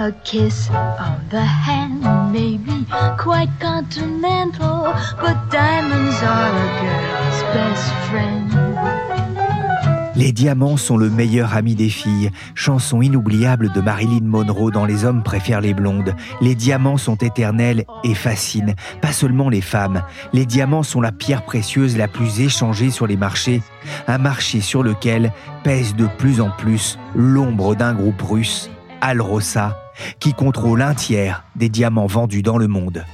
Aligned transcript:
A 0.00 0.12
kiss 0.22 0.70
on 0.70 1.18
the 1.28 1.40
hand 1.40 2.04
may 2.32 2.56
be 2.56 2.86
quite 3.18 3.50
continental, 3.58 4.94
but 5.20 5.36
diamonds 5.50 6.22
are 6.22 6.54
a 6.54 6.68
girl's 6.80 7.42
best 7.52 7.90
friend. 8.08 8.48
Les 10.14 10.30
diamants 10.30 10.76
sont 10.76 10.96
le 10.96 11.10
meilleur 11.10 11.52
ami 11.56 11.74
des 11.74 11.88
filles. 11.88 12.30
Chanson 12.54 13.02
inoubliable 13.02 13.72
de 13.72 13.80
Marilyn 13.80 14.22
Monroe 14.24 14.70
dans 14.70 14.84
Les 14.84 15.04
hommes 15.04 15.24
préfèrent 15.24 15.60
les 15.60 15.74
blondes. 15.74 16.14
Les 16.40 16.54
diamants 16.54 16.96
sont 16.96 17.16
éternels 17.16 17.84
et 18.04 18.14
fascinent, 18.14 18.76
pas 19.02 19.12
seulement 19.12 19.48
les 19.48 19.60
femmes. 19.60 20.02
Les 20.32 20.46
diamants 20.46 20.84
sont 20.84 21.00
la 21.00 21.10
pierre 21.10 21.44
précieuse 21.44 21.96
la 21.96 22.06
plus 22.06 22.40
échangée 22.40 22.92
sur 22.92 23.08
les 23.08 23.16
marchés. 23.16 23.62
Un 24.06 24.18
marché 24.18 24.60
sur 24.60 24.84
lequel 24.84 25.32
pèse 25.64 25.96
de 25.96 26.06
plus 26.18 26.40
en 26.40 26.50
plus 26.50 27.00
l'ombre 27.16 27.74
d'un 27.74 27.94
groupe 27.94 28.22
russe, 28.22 28.70
Alrosa, 29.00 29.76
qui 30.20 30.34
contrôle 30.34 30.82
un 30.82 30.94
tiers 30.94 31.44
des 31.56 31.68
diamants 31.68 32.06
vendus 32.06 32.42
dans 32.42 32.58
le 32.58 32.68
monde. 32.68 33.04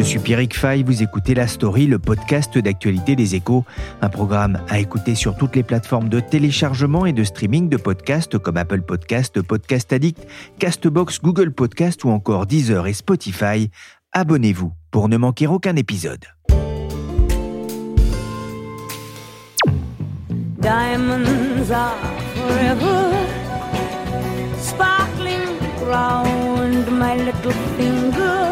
Je 0.00 0.06
suis 0.06 0.18
Pierrick 0.18 0.56
Fay, 0.56 0.82
vous 0.82 1.02
écoutez 1.02 1.34
La 1.34 1.46
Story, 1.46 1.86
le 1.86 1.98
podcast 1.98 2.56
d'actualité 2.56 3.16
des 3.16 3.34
échos, 3.34 3.66
un 4.00 4.08
programme 4.08 4.58
à 4.70 4.78
écouter 4.78 5.14
sur 5.14 5.36
toutes 5.36 5.54
les 5.56 5.62
plateformes 5.62 6.08
de 6.08 6.20
téléchargement 6.20 7.04
et 7.04 7.12
de 7.12 7.22
streaming 7.22 7.68
de 7.68 7.76
podcasts 7.76 8.38
comme 8.38 8.56
Apple 8.56 8.80
Podcast, 8.80 9.42
Podcast 9.42 9.92
Addict, 9.92 10.26
Castbox, 10.58 11.20
Google 11.20 11.52
Podcast 11.52 12.02
ou 12.04 12.08
encore 12.08 12.46
Deezer 12.46 12.86
et 12.86 12.94
Spotify. 12.94 13.70
Abonnez-vous 14.12 14.72
pour 14.90 15.10
ne 15.10 15.18
manquer 15.18 15.46
aucun 15.46 15.76
épisode. 15.76 16.24
Diamonds 20.60 21.70
are 21.70 21.96
forever 22.34 23.10
sparkling 24.58 25.56
round 25.86 26.86
my 26.90 27.16
little 27.16 27.52
finger. 27.78 28.50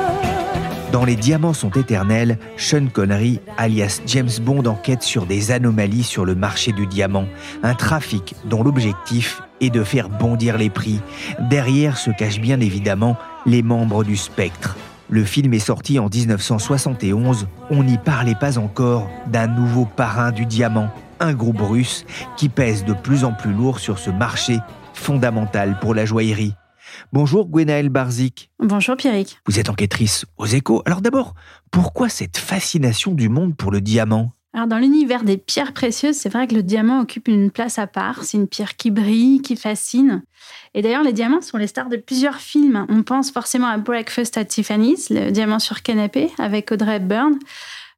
Dans 0.91 1.05
Les 1.05 1.17
Diamants 1.17 1.53
sont 1.53 1.71
éternels, 1.73 2.39
Sean 2.57 2.87
Connery, 2.87 3.41
alias 3.59 4.01
James 4.07 4.31
Bond, 4.41 4.65
enquête 4.65 5.03
sur 5.03 5.27
des 5.27 5.51
anomalies 5.51 6.03
sur 6.03 6.25
le 6.25 6.35
marché 6.35 6.73
du 6.73 6.87
diamant, 6.87 7.27
un 7.63 7.75
trafic 7.75 8.35
dont 8.47 8.63
l'objectif 8.63 9.43
est 9.61 9.69
de 9.69 9.85
faire 9.85 10.09
bondir 10.09 10.57
les 10.57 10.71
prix. 10.71 11.01
Derrière 11.51 11.99
se 11.99 12.11
cachent 12.11 12.41
bien 12.41 12.61
évidemment 12.61 13.19
les 13.45 13.63
membres 13.63 14.03
du 14.03 14.17
spectre. 14.17 14.77
Le 15.11 15.25
film 15.25 15.55
est 15.55 15.59
sorti 15.59 15.99
en 15.99 16.09
1971, 16.09 17.49
on 17.71 17.83
n'y 17.83 17.97
parlait 17.97 18.35
pas 18.35 18.59
encore 18.59 19.09
d'un 19.27 19.47
nouveau 19.47 19.87
parrain 19.87 20.33
du 20.33 20.45
diamant, 20.45 20.91
un 21.19 21.33
groupe 21.33 21.63
russe 21.63 22.05
qui 22.37 22.51
pèse 22.51 22.85
de 22.85 22.93
plus 22.93 23.25
en 23.25 23.33
plus 23.33 23.53
lourd 23.53 23.79
sur 23.79 23.99
ce 23.99 24.11
marché 24.11 24.59
fondamental 24.93 25.79
pour 25.81 25.95
la 25.95 26.05
joaillerie. 26.05 26.55
Bonjour 27.13 27.49
Gwenaëlle 27.49 27.89
Barzik. 27.89 28.51
Bonjour 28.63 28.97
Pierrick. 28.97 29.39
Vous 29.47 29.59
êtes 29.59 29.71
enquêtrice 29.71 30.27
aux 30.37 30.47
échos. 30.47 30.83
Alors 30.85 31.01
d'abord, 31.01 31.35
pourquoi 31.71 32.11
cette 32.11 32.37
fascination 32.37 33.13
du 33.13 33.31
monde 33.31 33.57
pour 33.57 33.71
le 33.71 33.81
diamant? 33.81 34.33
Alors 34.55 34.67
dans 34.67 34.79
l'univers 34.79 35.25
des 35.25 35.37
pierres 35.37 35.75
précieuses, 35.75 36.17
c'est 36.17 36.31
vrai 36.31 36.47
que 36.47 36.55
le 36.55 36.63
diamant 36.63 37.01
occupe 37.01 37.29
une 37.29 37.51
place 37.51 37.79
à 37.79 37.87
part. 37.87 38.25
C'est 38.25 38.39
une 38.39 38.49
pierre 38.49 38.77
qui 38.77 38.91
brille, 38.91 39.43
qui 39.43 39.57
fascine. 39.57 40.23
Et 40.75 40.81
d'ailleurs, 40.81 41.03
les 41.03 41.13
diamants 41.13 41.43
sont 41.43 41.59
les 41.59 41.67
stars 41.67 41.91
de 41.91 41.97
plusieurs 41.97 42.37
films. 42.37 42.87
On 42.89 43.03
pense 43.03 43.31
forcément 43.31 43.67
à 43.67 43.77
Breakfast 43.77 44.39
at 44.39 44.47
Tiffany's, 44.47 45.11
le 45.11 45.31
diamant 45.31 45.59
sur 45.59 45.83
canapé 45.83 46.31
avec 46.39 46.73
Audrey 46.73 46.97
Hepburn. 46.97 47.39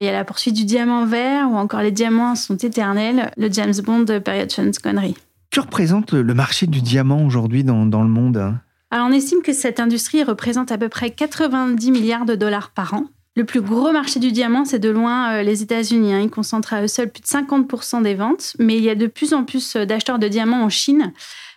Il 0.00 0.06
y 0.06 0.08
a 0.08 0.12
la 0.12 0.24
poursuite 0.24 0.54
du 0.54 0.64
diamant 0.64 1.04
vert 1.04 1.48
ou 1.50 1.56
encore 1.56 1.82
les 1.82 1.92
diamants 1.92 2.34
sont 2.34 2.56
éternels, 2.56 3.30
le 3.36 3.50
James 3.52 3.74
Bond 3.84 4.00
de 4.00 4.20
Sean 4.48 4.70
Connery. 4.82 5.14
Que 5.50 5.60
représente 5.60 6.12
le 6.12 6.34
marché 6.34 6.66
du 6.66 6.80
diamant 6.80 7.24
aujourd'hui 7.24 7.64
dans, 7.64 7.86
dans 7.86 8.02
le 8.02 8.08
monde? 8.08 8.54
Alors 8.90 9.06
on 9.06 9.12
estime 9.12 9.42
que 9.42 9.52
cette 9.52 9.78
industrie 9.78 10.24
représente 10.24 10.72
à 10.72 10.78
peu 10.78 10.88
près 10.88 11.10
90 11.10 11.92
milliards 11.92 12.24
de 12.24 12.34
dollars 12.34 12.70
par 12.70 12.94
an. 12.94 13.04
Le 13.36 13.44
plus 13.44 13.60
gros 13.60 13.92
marché 13.92 14.18
du 14.18 14.32
diamant, 14.32 14.64
c'est 14.64 14.80
de 14.80 14.90
loin 14.90 15.34
euh, 15.34 15.42
les 15.42 15.62
États-Unis. 15.62 16.12
Hein. 16.12 16.20
Ils 16.20 16.30
concentrent 16.30 16.74
à 16.74 16.82
eux 16.82 16.88
seuls 16.88 17.10
plus 17.10 17.22
de 17.22 17.26
50% 17.26 18.02
des 18.02 18.14
ventes, 18.14 18.56
mais 18.58 18.76
il 18.76 18.82
y 18.82 18.90
a 18.90 18.96
de 18.96 19.06
plus 19.06 19.34
en 19.34 19.44
plus 19.44 19.76
euh, 19.76 19.84
d'acheteurs 19.86 20.18
de 20.18 20.28
diamants 20.28 20.64
en 20.64 20.68
Chine. 20.68 21.12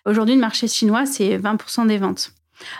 Aujourd'hui, 0.05 0.35
le 0.35 0.41
marché 0.41 0.67
chinois, 0.67 1.05
c'est 1.05 1.37
20% 1.37 1.87
des 1.87 1.97
ventes. 1.97 2.33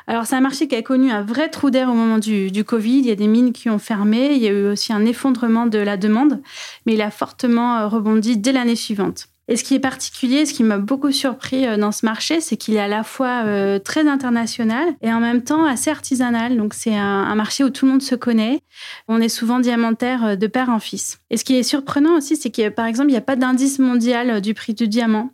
Alors, 0.08 0.26
c'est 0.26 0.36
un 0.36 0.42
marché 0.42 0.68
qui 0.68 0.76
a 0.76 0.82
connu 0.82 1.12
un 1.12 1.24
vrai 1.24 1.50
trou 1.50 1.70
d'air 1.70 1.90
au 1.90 1.94
moment 1.94 2.18
du, 2.18 2.64
Covid. 2.64 3.00
Il 3.00 3.06
y 3.06 3.12
a 3.12 3.16
des 3.16 3.28
mines 3.28 3.53
qui 3.53 3.70
ont 3.70 3.80
fermé. 3.80 4.34
Il 4.36 4.42
y 4.42 4.48
a 4.48 4.52
eu 4.52 4.68
aussi 4.68 4.94
un 4.94 5.06
effondrement 5.06 5.66
de 5.66 5.80
la 5.80 5.98
demande, 5.98 6.42
mais 6.86 6.94
il 6.94 7.02
a 7.02 7.12
fortement 7.12 7.78
euh, 7.80 7.88
rebondi 7.88 8.38
dès 8.38 8.52
l'année 8.52 8.76
suivante. 8.76 9.28
Et 9.50 9.58
ce 9.58 9.64
qui 9.64 9.76
est 9.76 9.80
particulier, 9.80 10.46
ce 10.46 10.54
qui 10.54 10.64
m'a 10.64 10.78
beaucoup 10.78 11.12
surpris 11.12 11.68
euh, 11.68 11.76
dans 11.76 11.92
ce 11.92 12.06
marché, 12.06 12.40
c'est 12.40 12.56
qu'il 12.56 12.76
est 12.76 12.80
à 12.80 12.88
la 12.88 13.04
fois 13.04 13.44
euh, 13.46 13.78
très 13.78 14.08
international 14.08 14.88
et 15.02 15.12
en 15.12 15.20
même 15.20 15.44
temps 15.44 15.66
assez 15.66 15.90
artisanal. 15.90 16.56
Donc 16.56 16.74
c'est 16.74 16.96
un, 16.96 17.36
marché 17.36 17.64
où 17.64 17.70
tout 17.70 17.86
le 17.86 17.92
monde 17.92 18.02
se 18.02 18.16
connaît. 18.16 18.62
On 19.09 19.20
est 19.20 19.30
souvent 19.30 19.59
diamantaire 19.59 20.26
euh, 20.26 20.36
de 20.36 20.48
père 20.48 20.70
en 20.70 20.80
fils. 20.80 21.20
Et 21.30 21.36
ce 21.36 21.44
qui 21.44 21.56
est 21.56 21.64
surprenant 21.64 22.16
aussi, 22.16 22.38
c'est 22.38 22.52
que 22.52 22.70
par 22.70 22.86
exemple, 22.86 23.09
il 23.09 23.14
n'y 23.14 23.18
a 23.18 23.22
pas 23.22 23.36
d'indice 23.36 23.80
mondial 23.80 24.40
du 24.40 24.53
prix 24.53 24.74
du 24.74 24.88
diamant 24.88 25.32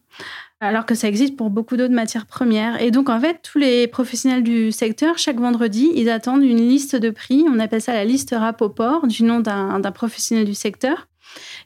alors 0.62 0.86
que 0.86 0.94
ça 0.94 1.08
existe 1.08 1.38
pour 1.38 1.50
beaucoup 1.50 1.78
d'autres 1.78 1.94
matières 1.94 2.26
premières. 2.26 2.82
Et 2.82 2.92
donc, 2.92 3.10
en 3.10 3.20
fait, 3.20 3.40
tous 3.42 3.60
les 3.60 3.88
professionnels 3.88 4.44
du 4.44 4.74
secteur, 4.74 5.18
chaque 5.18 5.40
vendredi, 5.40 5.90
ils 5.96 6.10
attendent 6.10 6.44
une 6.44 6.58
liste 6.58 6.98
de 6.98 7.12
prix. 7.12 7.46
On 7.50 7.60
appelle 7.60 7.82
ça 7.82 7.94
la 7.94 8.04
liste 8.04 8.36
Rapoport, 8.38 9.08
du 9.08 9.24
nom 9.24 9.40
d'un 9.40 9.92
professionnel 9.94 10.44
du 10.44 10.54
secteur. 10.54 11.08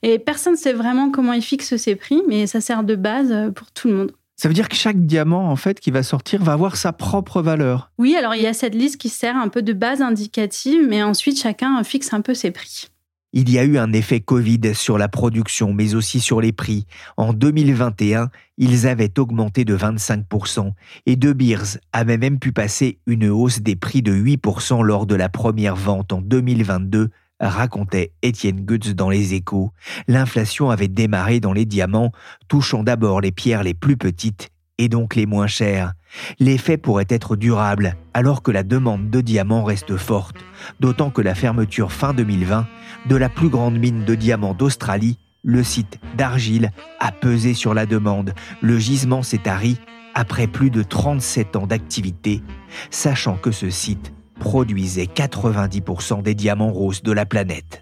Et 0.02 0.20
personne 0.20 0.54
ne 0.54 0.58
sait 0.58 0.74
vraiment 0.74 1.12
comment 1.12 1.34
il 1.34 1.42
fixe 1.42 1.76
ses 1.76 1.96
prix, 1.96 2.22
mais 2.28 2.48
ça 2.48 2.62
sert 2.62 2.84
de 2.84 2.96
base 2.96 3.52
pour 3.56 3.72
tout 3.72 3.88
le 3.88 3.96
monde. 3.96 4.12
Ça 4.36 4.48
veut 4.48 4.54
dire 4.54 4.68
que 4.68 4.76
chaque 4.76 5.06
diamant, 5.06 5.50
en 5.50 5.56
fait, 5.56 5.80
qui 5.80 5.92
va 5.92 6.04
sortir, 6.04 6.44
va 6.44 6.54
avoir 6.54 6.76
sa 6.76 6.92
propre 6.92 7.42
valeur. 7.42 7.92
Oui, 7.98 8.16
alors 8.16 8.36
il 8.36 8.42
y 8.42 8.48
a 8.48 8.54
cette 8.54 8.76
liste 8.76 8.98
qui 8.98 9.10
sert 9.10 9.38
un 9.38 9.48
peu 9.48 9.62
de 9.62 9.74
base 9.74 10.02
indicative, 10.02 10.86
mais 10.88 11.04
ensuite 11.04 11.40
chacun 11.40 11.84
fixe 11.84 12.14
un 12.14 12.22
peu 12.22 12.34
ses 12.34 12.52
prix. 12.52 12.90
Il 13.36 13.50
y 13.50 13.58
a 13.58 13.64
eu 13.64 13.80
un 13.80 13.94
effet 13.94 14.20
Covid 14.20 14.76
sur 14.76 15.00
la 15.00 15.08
production, 15.08 15.74
mais 15.74 15.96
aussi 15.96 16.20
sur 16.20 16.40
les 16.40 16.52
prix. 16.52 16.86
En 17.18 17.34
2021, 17.34 18.30
ils 18.58 18.86
avaient 18.86 19.18
augmenté 19.18 19.66
de 19.66 19.76
25%, 19.76 20.72
et 21.08 21.16
De 21.16 21.34
Beers 21.34 21.80
avait 21.94 22.20
même 22.20 22.38
pu 22.38 22.52
passer 22.52 23.00
une 23.08 23.30
hausse 23.30 23.62
des 23.62 23.76
prix 23.76 24.04
de 24.04 24.14
8% 24.14 24.84
lors 24.84 25.08
de 25.08 25.16
la 25.16 25.30
première 25.30 25.76
vente 25.76 26.14
en 26.14 26.22
2022 26.22 27.10
racontait 27.50 28.14
Étienne 28.22 28.62
Goetz 28.62 28.90
dans 28.90 29.10
Les 29.10 29.34
Échos, 29.34 29.72
l'inflation 30.08 30.70
avait 30.70 30.88
démarré 30.88 31.40
dans 31.40 31.54
les 31.54 31.66
diamants, 31.66 32.12
touchant 32.48 32.84
d'abord 32.84 33.22
les 33.22 33.32
pierres 33.32 33.64
les 33.64 33.74
plus 33.74 33.98
petites 33.98 34.50
et 34.78 34.90
donc 34.90 35.16
les 35.16 35.26
moins 35.26 35.48
chères. 35.48 35.94
L'effet 36.40 36.78
pourrait 36.78 37.06
être 37.10 37.36
durable 37.36 37.96
alors 38.14 38.44
que 38.44 38.52
la 38.52 38.64
demande 38.64 39.10
de 39.10 39.22
diamants 39.22 39.64
reste 39.64 39.98
forte, 39.98 40.38
d'autant 40.80 41.10
que 41.10 41.22
la 41.22 41.36
fermeture 41.36 41.92
fin 41.92 42.14
2020 42.14 42.68
de 43.08 43.16
la 43.16 43.30
plus 43.30 43.50
grande 43.50 43.78
mine 43.78 44.06
de 44.06 44.16
diamants 44.16 44.54
d'Australie, 44.54 45.20
le 45.44 45.64
site 45.64 46.00
d'Argile, 46.16 46.72
a 47.00 47.12
pesé 47.12 47.54
sur 47.54 47.74
la 47.74 47.86
demande. 47.86 48.34
Le 48.62 48.80
gisement 48.80 49.24
s'est 49.24 49.40
tari 49.40 49.78
après 50.16 50.48
plus 50.48 50.70
de 50.70 50.84
37 50.84 51.56
ans 51.56 51.68
d'activité, 51.68 52.44
sachant 52.92 53.36
que 53.36 53.52
ce 53.52 53.70
site 53.70 54.14
produisait 54.44 55.06
90% 55.06 56.22
des 56.22 56.36
diamants 56.36 56.74
roses 56.74 57.02
de 57.02 57.14
la 57.14 57.26
planète. 57.26 57.82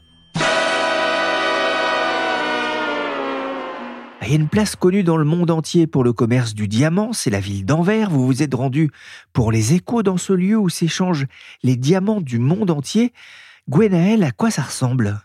Il 4.21 4.29
y 4.29 4.33
a 4.33 4.35
une 4.35 4.47
place 4.47 4.75
connue 4.75 5.03
dans 5.03 5.17
le 5.17 5.25
monde 5.25 5.49
entier 5.49 5.87
pour 5.87 6.03
le 6.03 6.13
commerce 6.13 6.53
du 6.53 6.67
diamant, 6.67 7.11
c'est 7.13 7.31
la 7.31 7.39
ville 7.39 7.65
d'Anvers. 7.65 8.11
Vous 8.11 8.27
vous 8.27 8.43
êtes 8.43 8.53
rendu 8.53 8.91
pour 9.33 9.51
les 9.51 9.73
échos 9.73 10.03
dans 10.03 10.17
ce 10.17 10.31
lieu 10.31 10.55
où 10.55 10.69
s'échangent 10.69 11.25
les 11.63 11.75
diamants 11.75 12.21
du 12.21 12.37
monde 12.37 12.69
entier. 12.69 13.11
Gwenaël, 13.67 14.23
à 14.23 14.31
quoi 14.31 14.51
ça 14.51 14.61
ressemble? 14.61 15.19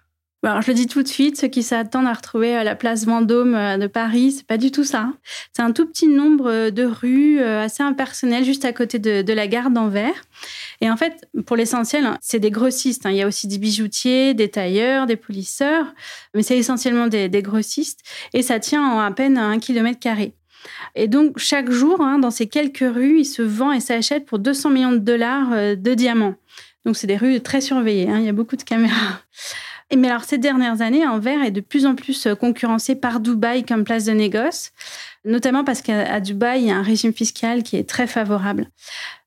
Alors, 0.46 0.62
je 0.62 0.69
le 0.69 0.75
dis 0.75 0.87
tout 0.87 1.02
de 1.02 1.08
suite, 1.08 1.37
ceux 1.37 1.48
qui 1.48 1.64
s'attendent 1.64 2.06
à 2.06 2.12
retrouver 2.12 2.54
à 2.54 2.62
la 2.62 2.76
place 2.76 3.04
Vendôme 3.04 3.52
de 3.52 3.87
Paris, 3.88 4.31
c'est 4.31 4.46
pas 4.46 4.58
du 4.58 4.70
tout 4.70 4.84
ça. 4.84 5.12
C'est 5.52 5.62
un 5.62 5.72
tout 5.72 5.87
petit 5.87 6.06
nombre 6.06 6.70
de 6.70 6.84
rues 6.84 7.40
assez 7.40 7.82
impersonnelles 7.82 8.44
juste 8.44 8.64
à 8.64 8.72
côté 8.72 9.00
de, 9.00 9.32
la 9.32 9.48
gare 9.48 9.70
d'Anvers. 9.70 10.14
Et 10.81 10.88
en 10.88 10.96
fait, 10.96 11.28
pour 11.46 11.56
l'essentiel, 11.56 12.06
hein, 12.06 12.16
c'est 12.20 12.38
des 12.38 12.52
grossistes. 12.52 13.06
Hein. 13.06 13.10
Il 13.10 13.16
y 13.16 13.22
a 13.22 13.26
aussi 13.26 13.48
des 13.48 13.58
bijoutiers, 13.58 14.34
des 14.34 14.48
tailleurs, 14.48 15.06
des 15.06 15.16
polisseurs, 15.16 15.93
mais 16.32 16.44
c'est 16.44 16.56
essentiellement 16.56 17.08
des, 17.08 17.28
grossistes. 17.43 18.00
Et 18.32 18.43
ça 18.43 18.60
tient 18.60 18.82
en 18.82 19.00
à 19.00 19.10
peine 19.10 19.38
un 19.38 19.58
kilomètre 19.58 19.98
carré. 19.98 20.32
Et 20.94 21.08
donc, 21.08 21.38
chaque 21.38 21.72
jour, 21.72 22.00
hein, 22.00 22.20
dans 22.20 22.31
ces 22.31 22.46
quelques 22.46 22.78
rues, 22.94 23.20
il 23.20 23.25
se 23.25 23.43
vend 23.43 23.72
et 23.72 23.81
s'achète 23.81 24.26
pour 24.26 24.38
200 24.38 24.70
millions 24.70 24.93
de 24.93 24.98
dollars 24.98 25.52
euh, 25.52 25.75
de 25.75 25.94
diamants. 25.94 26.34
Donc, 26.84 26.96
c'est 26.96 27.08
des 27.08 27.16
rues 27.16 27.40
très 27.40 27.60
surveillées. 27.60 28.08
Il 28.08 28.25
y 28.25 28.28
a 28.28 28.32
beaucoup 28.32 28.56
de 28.56 28.62
caméras. 28.62 29.20
Et 29.90 29.96
mais 29.96 30.08
alors, 30.08 30.24
ces 30.24 30.38
dernières 30.38 30.80
années, 30.82 31.06
Anvers 31.06 31.44
est 31.44 31.52
de 31.52 31.60
plus 31.60 31.86
en 31.86 31.94
plus 31.94 32.26
euh, 32.26 32.34
concurrencé 32.34 32.96
par 32.96 33.20
Dubaï 33.20 33.64
comme 33.64 33.84
place 33.84 34.04
de 34.04 34.12
négoce, 34.12 34.72
notamment 35.24 35.62
parce 35.62 35.80
qu'à 35.80 36.18
Dubaï, 36.18 36.62
il 36.62 36.66
y 36.66 36.70
a 36.72 36.76
un 36.76 36.82
régime 36.82 37.12
fiscal 37.12 37.62
qui 37.62 37.76
est 37.76 37.88
très 37.88 38.08
favorable. 38.08 38.68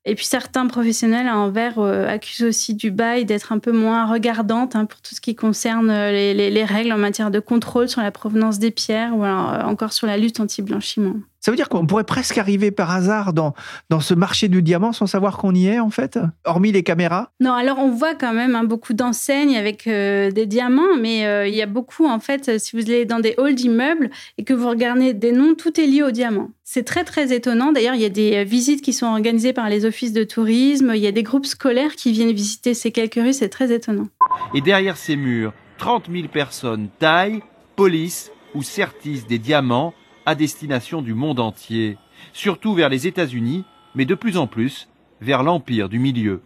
Et 0.04 0.14
puis 0.14 0.26
certains 0.26 0.66
professionnels 0.66 1.28
à 1.28 1.38
Anvers 1.38 1.78
euh, 1.78 2.06
accusent 2.06 2.42
aussi 2.42 2.74
Dubaï 2.74 3.24
d'être 3.24 3.52
un 3.52 3.58
peu 3.58 3.72
moins 3.72 4.04
regardante 4.04 4.76
hein, 4.76 4.84
pour 4.84 5.00
tout 5.00 5.14
ce 5.14 5.20
qui 5.22 5.34
concerne 5.34 5.88
euh, 5.88 6.10
les, 6.10 6.64
règles 6.64 6.92
en 6.92 6.98
matière 6.98 7.30
de 7.30 7.40
contrôle 7.40 7.88
sur 7.88 8.02
la 8.02 8.10
provenance 8.10 8.58
des 8.58 8.70
pierres 8.70 9.16
ou 9.16 9.24
encore 9.24 9.94
sur 9.94 10.06
la 10.06 10.18
lutte 10.18 10.40
anti-blanchiment. 10.40 11.16
Ça 11.40 11.50
veut 11.50 11.56
dire 11.56 11.70
qu'on 11.70 11.86
pourrait 11.86 12.04
presque 12.04 12.36
arriver 12.36 12.70
par 12.70 12.90
hasard 12.90 13.32
dans, 13.32 13.54
dans 13.88 14.00
ce 14.00 14.12
marché 14.12 14.48
du 14.48 14.60
diamant 14.62 14.92
sans 14.92 15.06
savoir 15.06 15.38
qu'on 15.38 15.54
y 15.54 15.68
est, 15.68 15.80
en 15.80 15.88
fait, 15.88 16.18
hormis 16.44 16.70
les 16.70 16.82
caméras? 16.82 17.32
Non, 17.40 17.54
alors 17.54 17.78
on 17.78 17.90
voit 17.90 18.14
quand 18.14 18.34
même 18.34 18.54
hein, 18.54 18.64
beaucoup 18.64 18.92
d'enseignes 18.92 19.56
avec 19.56 19.86
euh, 19.86 20.30
des 20.30 20.44
diamants, 20.44 20.96
mais 20.98 21.26
euh, 21.26 21.46
il 21.46 21.54
y 21.54 21.62
a 21.62 21.66
beaucoup, 21.66 22.06
en 22.06 22.20
fait, 22.20 22.60
si 22.60 22.76
vous 22.76 22.82
allez 22.90 23.06
dans 23.06 23.20
des 23.20 23.34
halls 23.38 23.54
d'immeubles 23.54 24.10
et 24.36 24.44
que 24.44 24.52
vous 24.52 24.68
regardez 24.68 25.14
des 25.14 25.32
noms, 25.32 25.54
tout 25.54 25.80
est 25.80 25.86
lié 25.86 26.02
au 26.02 26.10
diamant. 26.10 26.50
C'est 26.62 26.84
très, 26.84 27.04
très 27.04 27.32
étonnant. 27.34 27.72
D'ailleurs, 27.72 27.94
il 27.94 28.02
y 28.02 28.06
a 28.06 28.10
des 28.10 28.36
euh, 28.36 28.44
visites 28.44 28.82
qui 28.82 28.92
sont 28.92 29.06
organisées 29.06 29.54
par 29.54 29.70
les 29.70 29.86
offices 29.86 30.12
de 30.12 30.24
tourisme, 30.24 30.92
il 30.94 31.00
y 31.00 31.06
a 31.06 31.12
des 31.12 31.22
groupes 31.22 31.46
scolaires 31.46 31.96
qui 31.96 32.12
viennent 32.12 32.32
visiter 32.32 32.74
ces 32.74 32.92
quelques 32.92 33.14
rues, 33.14 33.32
c'est 33.32 33.48
très 33.48 33.72
étonnant. 33.72 34.08
Et 34.54 34.60
derrière 34.60 34.98
ces 34.98 35.16
murs, 35.16 35.54
30 35.78 36.10
000 36.12 36.28
personnes 36.28 36.88
taillent, 36.98 37.42
polissent 37.76 38.30
ou 38.54 38.62
sertissent 38.62 39.26
des 39.26 39.38
diamants 39.38 39.94
à 40.30 40.36
destination 40.36 41.02
du 41.02 41.12
monde 41.12 41.40
entier, 41.40 41.98
surtout 42.32 42.72
vers 42.72 42.88
les 42.88 43.08
États-Unis, 43.08 43.64
mais 43.96 44.04
de 44.04 44.14
plus 44.14 44.36
en 44.36 44.46
plus 44.46 44.88
vers 45.20 45.42
l'empire 45.42 45.88
du 45.88 45.98
milieu. 45.98 46.40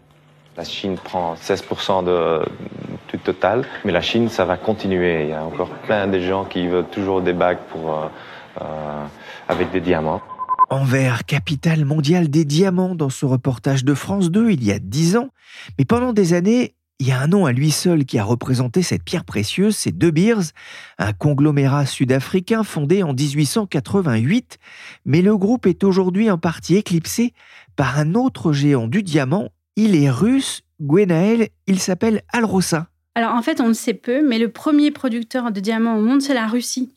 La 0.56 0.64
Chine 0.64 0.96
prend 0.96 1.34
16% 1.34 2.02
de, 2.04 2.40
du 3.12 3.18
total, 3.18 3.66
mais 3.84 3.92
la 3.92 4.00
Chine, 4.00 4.30
ça 4.30 4.46
va 4.46 4.56
continuer. 4.56 5.24
Il 5.24 5.28
y 5.28 5.32
a 5.34 5.44
encore 5.44 5.68
plein 5.68 6.06
de 6.06 6.18
gens 6.18 6.46
qui 6.46 6.66
veulent 6.66 6.88
toujours 6.88 7.20
des 7.20 7.34
bagues 7.34 7.58
pour, 7.70 7.92
euh, 7.92 8.06
euh, 8.62 9.04
avec 9.48 9.70
des 9.70 9.82
diamants. 9.82 10.22
Envers, 10.70 11.26
capitale 11.26 11.84
mondiale 11.84 12.30
des 12.30 12.46
diamants 12.46 12.94
dans 12.94 13.10
ce 13.10 13.26
reportage 13.26 13.84
de 13.84 13.92
France 13.92 14.30
2 14.30 14.50
il 14.50 14.64
y 14.64 14.72
a 14.72 14.78
10 14.78 15.18
ans. 15.18 15.28
Mais 15.78 15.84
pendant 15.84 16.14
des 16.14 16.32
années, 16.32 16.74
il 17.00 17.08
y 17.08 17.12
a 17.12 17.20
un 17.20 17.26
nom 17.26 17.46
à 17.46 17.52
lui 17.52 17.70
seul 17.70 18.04
qui 18.04 18.18
a 18.18 18.24
représenté 18.24 18.82
cette 18.82 19.02
pierre 19.02 19.24
précieuse, 19.24 19.76
c'est 19.76 19.96
De 19.96 20.10
Beers, 20.10 20.52
un 20.98 21.12
conglomérat 21.12 21.86
sud-africain 21.86 22.62
fondé 22.62 23.02
en 23.02 23.12
1888, 23.12 24.58
mais 25.04 25.20
le 25.20 25.36
groupe 25.36 25.66
est 25.66 25.82
aujourd'hui 25.82 26.30
en 26.30 26.38
partie 26.38 26.76
éclipsé 26.76 27.32
par 27.74 27.98
un 27.98 28.14
autre 28.14 28.52
géant 28.52 28.86
du 28.86 29.02
diamant. 29.02 29.50
Il 29.76 29.96
est 29.96 30.10
russe, 30.10 30.62
Gwenaël, 30.80 31.48
il 31.66 31.80
s'appelle 31.80 32.22
Alrosa. 32.32 32.86
Alors 33.16 33.34
en 33.34 33.42
fait, 33.42 33.60
on 33.60 33.68
le 33.68 33.74
sait 33.74 33.94
peu, 33.94 34.26
mais 34.26 34.38
le 34.38 34.50
premier 34.50 34.90
producteur 34.92 35.50
de 35.50 35.60
diamants 35.60 35.96
au 35.96 36.00
monde, 36.00 36.22
c'est 36.22 36.34
la 36.34 36.46
Russie. 36.46 36.90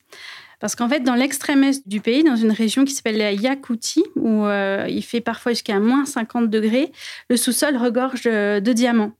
Parce 0.59 0.75
qu'en 0.75 0.89
fait, 0.89 1.01
dans 1.01 1.13
l'extrême 1.15 1.63
est 1.63 1.87
du 1.87 2.01
pays, 2.01 2.23
dans 2.23 2.35
une 2.35 2.51
région 2.51 2.85
qui 2.85 2.93
s'appelle 2.93 3.17
la 3.17 3.31
Yakoutie, 3.31 4.05
où 4.15 4.45
euh, 4.45 4.85
il 4.89 5.03
fait 5.03 5.21
parfois 5.21 5.51
jusqu'à 5.51 5.79
moins 5.79 6.05
50 6.05 6.49
degrés, 6.49 6.91
le 7.29 7.37
sous-sol 7.37 7.77
regorge 7.77 8.23
de 8.23 8.73
diamants. 8.73 9.11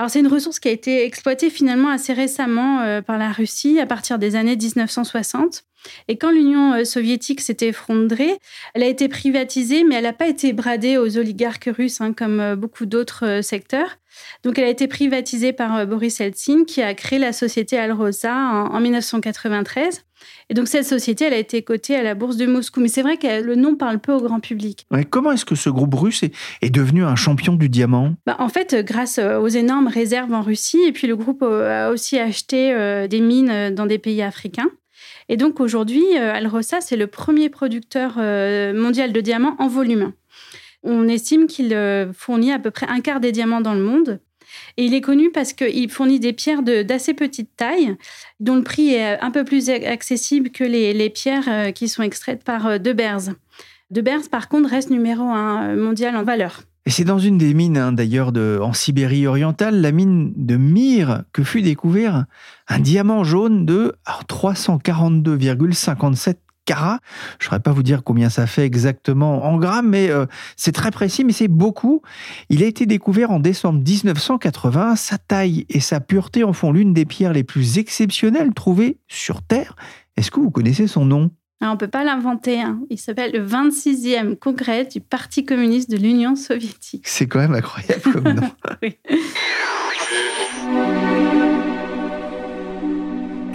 Alors 0.00 0.08
c'est 0.08 0.20
une 0.20 0.28
ressource 0.28 0.60
qui 0.60 0.68
a 0.68 0.70
été 0.70 1.04
exploitée 1.04 1.50
finalement 1.50 1.90
assez 1.90 2.14
récemment 2.14 2.80
euh, 2.80 3.02
par 3.02 3.18
la 3.18 3.32
Russie 3.32 3.78
à 3.80 3.84
partir 3.84 4.18
des 4.18 4.34
années 4.34 4.56
1960. 4.56 5.64
Et 6.08 6.16
quand 6.16 6.30
l'Union 6.30 6.72
euh, 6.72 6.84
soviétique 6.84 7.42
s'était 7.42 7.68
effondrée, 7.68 8.38
elle 8.72 8.82
a 8.82 8.86
été 8.86 9.10
privatisée, 9.10 9.84
mais 9.84 9.96
elle 9.96 10.04
n'a 10.04 10.14
pas 10.14 10.26
été 10.26 10.54
bradée 10.54 10.96
aux 10.96 11.18
oligarques 11.18 11.68
russes 11.70 12.00
hein, 12.00 12.14
comme 12.14 12.40
euh, 12.40 12.56
beaucoup 12.56 12.86
d'autres 12.86 13.42
secteurs. 13.42 13.98
Donc 14.42 14.58
elle 14.58 14.64
a 14.64 14.70
été 14.70 14.88
privatisée 14.88 15.52
par 15.52 15.86
Boris 15.86 16.18
Eltsine 16.22 16.64
qui 16.64 16.80
a 16.80 16.94
créé 16.94 17.18
la 17.18 17.34
société 17.34 17.76
Alrosa 17.76 18.34
en 18.34 18.80
1993. 18.80 20.06
Et 20.48 20.54
donc 20.54 20.68
cette 20.68 20.84
société, 20.84 21.24
elle 21.24 21.32
a 21.32 21.38
été 21.38 21.62
cotée 21.62 21.94
à 21.96 22.02
la 22.02 22.14
bourse 22.14 22.36
de 22.36 22.46
Moscou. 22.46 22.80
Mais 22.80 22.88
c'est 22.88 23.02
vrai 23.02 23.16
que 23.16 23.42
le 23.42 23.54
nom 23.54 23.76
parle 23.76 24.00
peu 24.00 24.12
au 24.12 24.20
grand 24.20 24.40
public. 24.40 24.86
comment 25.10 25.32
est-ce 25.32 25.44
que 25.44 25.54
ce 25.54 25.70
groupe 25.70 25.94
russe 25.94 26.24
est, 26.24 26.70
devenu 26.70 27.04
un 27.04 27.16
champion 27.16 27.54
du 27.54 27.68
diamant? 27.68 28.14
Bah, 28.26 28.36
En 28.38 28.48
fait, 28.48 28.74
grâce 28.84 29.18
euh, 29.18 29.38
aux 29.38 29.48
énormes 29.48 29.86
réserves 29.86 30.32
en 30.32 30.42
Russie, 30.42 30.80
et 30.86 30.92
puis 30.92 31.06
le 31.06 31.16
groupe 31.16 31.42
euh, 31.42 31.88
a 31.88 31.90
aussi 31.90 32.18
acheté 32.18 32.72
euh, 32.72 33.06
des 33.06 33.20
mines 33.20 33.74
dans 33.74 33.86
des 33.86 33.98
pays 33.98 34.22
africains. 34.22 34.70
Et 35.28 35.36
donc 35.36 35.60
aujourd'hui, 35.60 36.16
Alrosa, 36.16 36.80
c'est 36.80 36.96
le 36.96 37.06
premier 37.06 37.48
producteur 37.50 38.16
mondial 38.16 39.12
de 39.12 39.20
diamants 39.20 39.54
en 39.60 39.68
volume. 39.68 40.12
On 40.82 41.06
estime 41.06 41.46
qu'il 41.46 41.72
fournit 42.12 42.52
à 42.52 42.58
peu 42.58 42.72
près 42.72 42.86
un 42.88 43.00
quart 43.00 43.20
des 43.20 43.30
diamants 43.30 43.60
dans 43.60 43.74
le 43.74 43.80
monde. 43.80 44.18
Et 44.76 44.84
il 44.84 44.94
est 44.94 45.00
connu 45.00 45.30
parce 45.30 45.52
qu'il 45.52 45.90
fournit 45.90 46.20
des 46.20 46.32
pierres 46.32 46.62
d'assez 46.62 47.14
petite 47.14 47.50
taille, 47.56 47.96
dont 48.38 48.56
le 48.56 48.62
prix 48.62 48.94
est 48.94 49.18
un 49.20 49.30
peu 49.30 49.44
plus 49.44 49.70
accessible 49.70 50.50
que 50.50 50.64
les, 50.64 51.10
pierres 51.10 51.48
euh, 51.48 51.72
qui 51.72 51.88
sont 51.88 52.02
extraites 52.02 52.44
par 52.44 52.66
euh, 52.66 52.78
De 52.78 52.92
Beers. 52.92 53.34
De 53.90 54.00
Beers, 54.00 54.28
par 54.30 54.48
contre, 54.48 54.70
reste 54.70 54.90
numéro 54.90 55.24
un 55.24 55.70
euh, 55.70 55.76
mondial 55.76 56.16
en 56.16 56.22
valeur. 56.22 56.62
Et 56.86 56.90
c'est 56.90 57.04
dans 57.04 57.18
une 57.18 57.36
des 57.36 57.52
mines, 57.52 57.76
hein, 57.76 57.92
d'ailleurs, 57.92 58.32
en 58.62 58.72
Sibérie 58.72 59.26
orientale, 59.26 59.82
la 59.82 59.92
mine 59.92 60.32
de 60.34 60.56
Myre, 60.56 61.24
que 61.32 61.44
fut 61.44 61.60
découvert 61.60 62.24
un 62.68 62.78
diamant 62.78 63.22
jaune 63.22 63.66
de 63.66 63.94
342,57 64.28 66.36
je 66.78 67.44
ne 67.44 67.44
saurais 67.44 67.60
pas 67.60 67.72
vous 67.72 67.82
dire 67.82 68.02
combien 68.04 68.30
ça 68.30 68.46
fait 68.46 68.64
exactement 68.64 69.44
en 69.44 69.58
grammes, 69.58 69.88
mais 69.88 70.10
euh, 70.10 70.26
c'est 70.56 70.72
très 70.72 70.90
précis, 70.90 71.24
mais 71.24 71.32
c'est 71.32 71.48
beaucoup. 71.48 72.02
Il 72.48 72.62
a 72.62 72.66
été 72.66 72.86
découvert 72.86 73.30
en 73.30 73.40
décembre 73.40 73.80
1980. 73.80 74.96
Sa 74.96 75.18
taille 75.18 75.66
et 75.68 75.80
sa 75.80 76.00
pureté 76.00 76.44
en 76.44 76.52
font 76.52 76.72
l'une 76.72 76.92
des 76.92 77.04
pierres 77.04 77.32
les 77.32 77.44
plus 77.44 77.78
exceptionnelles 77.78 78.54
trouvées 78.54 78.98
sur 79.08 79.42
Terre. 79.42 79.76
Est-ce 80.16 80.30
que 80.30 80.40
vous 80.40 80.50
connaissez 80.50 80.86
son 80.86 81.04
nom? 81.04 81.30
Ah, 81.62 81.68
on 81.68 81.72
ne 81.72 81.78
peut 81.78 81.88
pas 81.88 82.04
l'inventer. 82.04 82.60
Hein. 82.60 82.80
Il 82.88 82.98
s'appelle 82.98 83.32
le 83.32 83.46
26e 83.46 84.36
congrès 84.36 84.86
du 84.86 85.00
Parti 85.00 85.44
communiste 85.44 85.90
de 85.90 85.96
l'Union 85.96 86.34
soviétique. 86.34 87.06
C'est 87.06 87.26
quand 87.26 87.38
même 87.38 87.54
incroyable 87.54 88.02
comme 88.02 88.32
nom. 88.32 88.50
oui. 88.82 88.96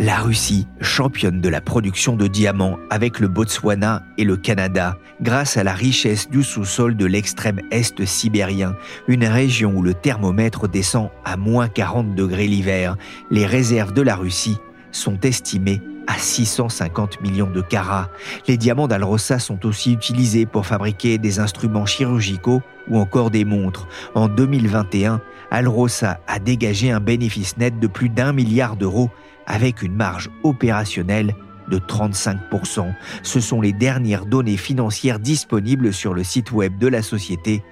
La 0.06 0.18
Russie, 0.18 0.68
championne 0.82 1.42
de 1.42 1.50
la 1.50 1.62
production 1.62 2.16
de 2.16 2.28
diamants 2.28 2.78
avec 2.92 3.20
le 3.20 3.28
Botswana 3.28 4.04
et 4.20 4.24
le 4.24 4.38
Canada, 4.38 5.00
grâce 5.20 5.58
à 5.58 5.64
la 5.64 5.74
richesse 5.74 6.30
du 6.30 6.44
sous-sol 6.44 6.96
de 6.96 7.08
l'extrême 7.08 7.60
est 7.72 8.06
sibérien, 8.06 8.76
une 9.08 9.26
région 9.26 9.74
où 9.76 9.82
le 9.82 9.96
thermomètre 9.96 10.68
descend 10.68 11.10
à 11.26 11.38
moins 11.38 11.68
40 11.68 12.14
degrés 12.14 12.46
l'hiver, 12.46 12.98
les 13.32 13.48
réserves 13.48 13.94
de 13.94 14.04
la 14.04 14.16
Russie 14.16 14.60
sont 14.92 15.20
estimées 15.22 15.82
à 16.06 16.20
650 16.20 17.22
millions 17.22 17.50
de 17.50 17.62
carats. 17.62 18.12
Les 18.48 18.58
diamants 18.58 18.88
d'Alrosa 18.88 19.40
sont 19.40 19.66
aussi 19.66 19.94
utilisés 19.94 20.46
pour 20.46 20.68
fabriquer 20.68 21.18
des 21.18 21.40
instruments 21.40 21.88
chirurgicaux 21.88 22.62
ou 22.88 23.00
encore 23.00 23.32
des 23.32 23.44
montres. 23.44 23.88
En 24.14 24.28
2021, 24.28 25.20
Alrosa 25.50 26.20
a 26.28 26.38
dégagé 26.38 26.92
un 26.92 27.00
bénéfice 27.00 27.58
net 27.58 27.80
de 27.80 27.88
plus 27.88 28.10
d'un 28.10 28.34
milliard 28.34 28.76
d'euros 28.76 29.10
avec 29.48 29.82
une 29.82 29.96
marge 29.96 30.30
opérationnelle 30.44 31.36
de 31.70 31.80
35%. 31.80 32.94
Ce 33.24 33.40
sont 33.40 33.62
les 33.62 33.74
dernières 33.74 34.26
données 34.26 34.58
financières 34.58 35.20
disponibles 35.20 35.94
sur 35.94 36.14
le 36.14 36.24
site 36.24 36.52
web 36.52 36.78
de 36.78 36.88
la 36.88 37.02
société, 37.02 37.64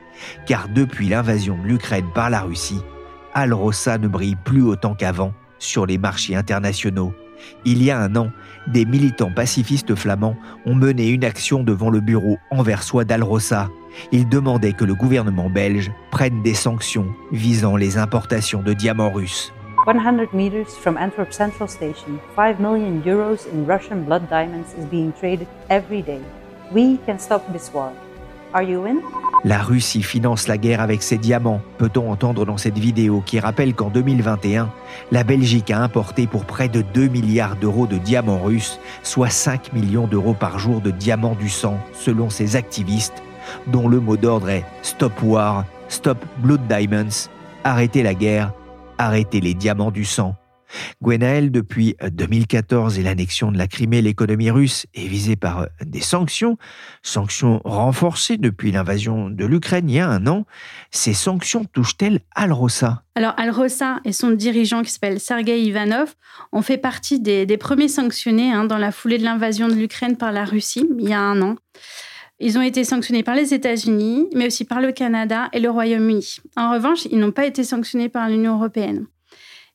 car 0.45 0.69
depuis 0.69 1.09
l'invasion 1.09 1.57
de 1.57 1.67
l'Ukraine 1.67 2.09
par 2.13 2.29
la 2.29 2.41
Russie, 2.41 2.81
Alrosa 3.33 3.97
ne 3.97 4.07
brille 4.07 4.35
plus 4.35 4.63
autant 4.63 4.93
qu'avant 4.93 5.33
sur 5.59 5.85
les 5.85 5.97
marchés 5.97 6.35
internationaux. 6.35 7.13
Il 7.65 7.83
y 7.83 7.91
a 7.91 7.99
un 7.99 8.15
an, 8.15 8.31
des 8.67 8.85
militants 8.85 9.31
pacifistes 9.31 9.95
flamands 9.95 10.37
ont 10.65 10.75
mené 10.75 11.09
une 11.09 11.25
action 11.25 11.63
devant 11.63 11.89
le 11.89 11.99
bureau 11.99 12.37
anversois 12.51 13.05
d'Alrosa. 13.05 13.69
Ils 14.11 14.29
demandaient 14.29 14.73
que 14.73 14.85
le 14.85 14.95
gouvernement 14.95 15.49
belge 15.49 15.91
prenne 16.11 16.41
des 16.41 16.53
sanctions 16.53 17.07
visant 17.31 17.75
les 17.75 17.97
importations 17.97 18.61
de 18.61 18.73
diamants 18.73 19.11
russes. 19.11 19.53
100 19.85 20.33
meters 20.33 20.77
from 20.77 20.97
Antwerp 20.97 21.33
Central 21.33 21.67
Station, 21.67 22.17
5 22.37 22.59
million 22.61 23.01
euros 23.05 23.45
in 23.51 23.65
Russian 23.65 24.03
blood 24.05 24.29
diamonds 24.29 24.73
is 24.77 24.85
being 24.85 25.11
traded 25.11 25.47
every 25.69 26.01
day. 26.01 26.21
We 26.71 26.99
can 27.05 27.19
stop 27.19 27.43
this 27.51 27.69
war. 27.73 27.91
Are 28.53 28.63
you 28.63 28.85
in? 28.85 29.01
La 29.43 29.61
Russie 29.61 30.01
finance 30.01 30.47
la 30.47 30.57
guerre 30.57 30.79
avec 30.79 31.03
ses 31.03 31.17
diamants, 31.17 31.59
peut-on 31.79 32.09
entendre 32.09 32.45
dans 32.45 32.55
cette 32.55 32.77
vidéo 32.77 33.21
qui 33.25 33.41
rappelle 33.41 33.73
qu'en 33.73 33.89
2021, 33.89 34.69
la 35.11 35.23
Belgique 35.25 35.69
a 35.69 35.81
importé 35.81 36.27
pour 36.27 36.45
près 36.45 36.69
de 36.69 36.81
2 36.81 37.09
milliards 37.09 37.57
d'euros 37.57 37.87
de 37.87 37.97
diamants 37.97 38.41
russes, 38.41 38.79
soit 39.01 39.29
5 39.29 39.73
millions 39.73 40.07
d'euros 40.07 40.33
par 40.33 40.59
jour 40.59 40.79
de 40.79 40.91
diamants 40.91 41.35
du 41.35 41.49
sang, 41.49 41.77
selon 41.91 42.29
ces 42.29 42.55
activistes, 42.55 43.21
dont 43.67 43.89
le 43.89 43.99
mot 43.99 44.15
d'ordre 44.15 44.49
est 44.49 44.63
Stop 44.81 45.21
War, 45.23 45.65
Stop 45.89 46.19
Blood 46.37 46.61
Diamonds, 46.69 47.27
arrêtez 47.65 48.01
la 48.01 48.13
guerre, 48.13 48.53
arrêtez 48.97 49.41
les 49.41 49.53
diamants 49.53 49.91
du 49.91 50.05
sang. 50.05 50.35
Gwenaël, 51.01 51.51
depuis 51.51 51.95
2014 52.01 52.99
et 52.99 53.03
l'annexion 53.03 53.51
de 53.51 53.57
la 53.57 53.67
Crimée, 53.67 54.01
l'économie 54.01 54.51
russe 54.51 54.85
est 54.93 55.07
visée 55.07 55.35
par 55.35 55.61
euh, 55.61 55.65
des 55.81 56.01
sanctions, 56.01 56.57
sanctions 57.01 57.61
renforcées 57.63 58.37
depuis 58.37 58.71
l'invasion 58.71 59.29
de 59.29 59.45
l'Ukraine 59.45 59.89
il 59.89 59.95
y 59.95 59.99
a 59.99 60.09
un 60.09 60.25
an. 60.27 60.45
Ces 60.91 61.13
sanctions 61.13 61.65
touchent-elles 61.65 62.21
Al-Rossa 62.35 63.03
Alors 63.15 63.33
Al-Rossa 63.37 63.99
et 64.05 64.13
son 64.13 64.31
dirigeant 64.31 64.81
qui 64.81 64.91
s'appelle 64.91 65.19
Sergei 65.19 65.61
Ivanov 65.61 66.15
ont 66.51 66.61
fait 66.61 66.77
partie 66.77 67.19
des, 67.19 67.45
premiers 67.57 67.87
sanctionnés 67.87 68.51
hein, 68.51 68.65
dans 68.65 68.77
la 68.77 68.91
foulée 68.91 69.17
de 69.17 69.23
l'invasion 69.23 69.67
de 69.67 69.73
l'Ukraine 69.73 70.17
par 70.17 70.31
la 70.31 70.45
Russie 70.45 70.87
il 70.99 71.09
y 71.09 71.13
a 71.13 71.19
un 71.19 71.41
an. 71.41 71.55
Ils 72.45 72.57
ont 72.57 72.61
été 72.61 72.83
sanctionnés 72.83 73.23
par 73.23 73.35
les 73.35 73.53
États-Unis, 73.53 74.27
mais 74.35 74.47
aussi 74.47 74.65
par 74.65 74.81
le 74.81 74.91
Canada 74.91 75.47
et 75.53 75.61
le 75.61 75.69
Royaume-Uni. 75.69 76.39
En 76.57 76.73
revanche, 76.73 77.05
ils 77.09 77.17
n'ont 77.17 77.31
pas 77.31 77.45
été 77.45 77.63
sanctionnés 77.63 78.09
par 78.09 78.27
l'Union 78.27 78.55
européenne. 78.55 79.07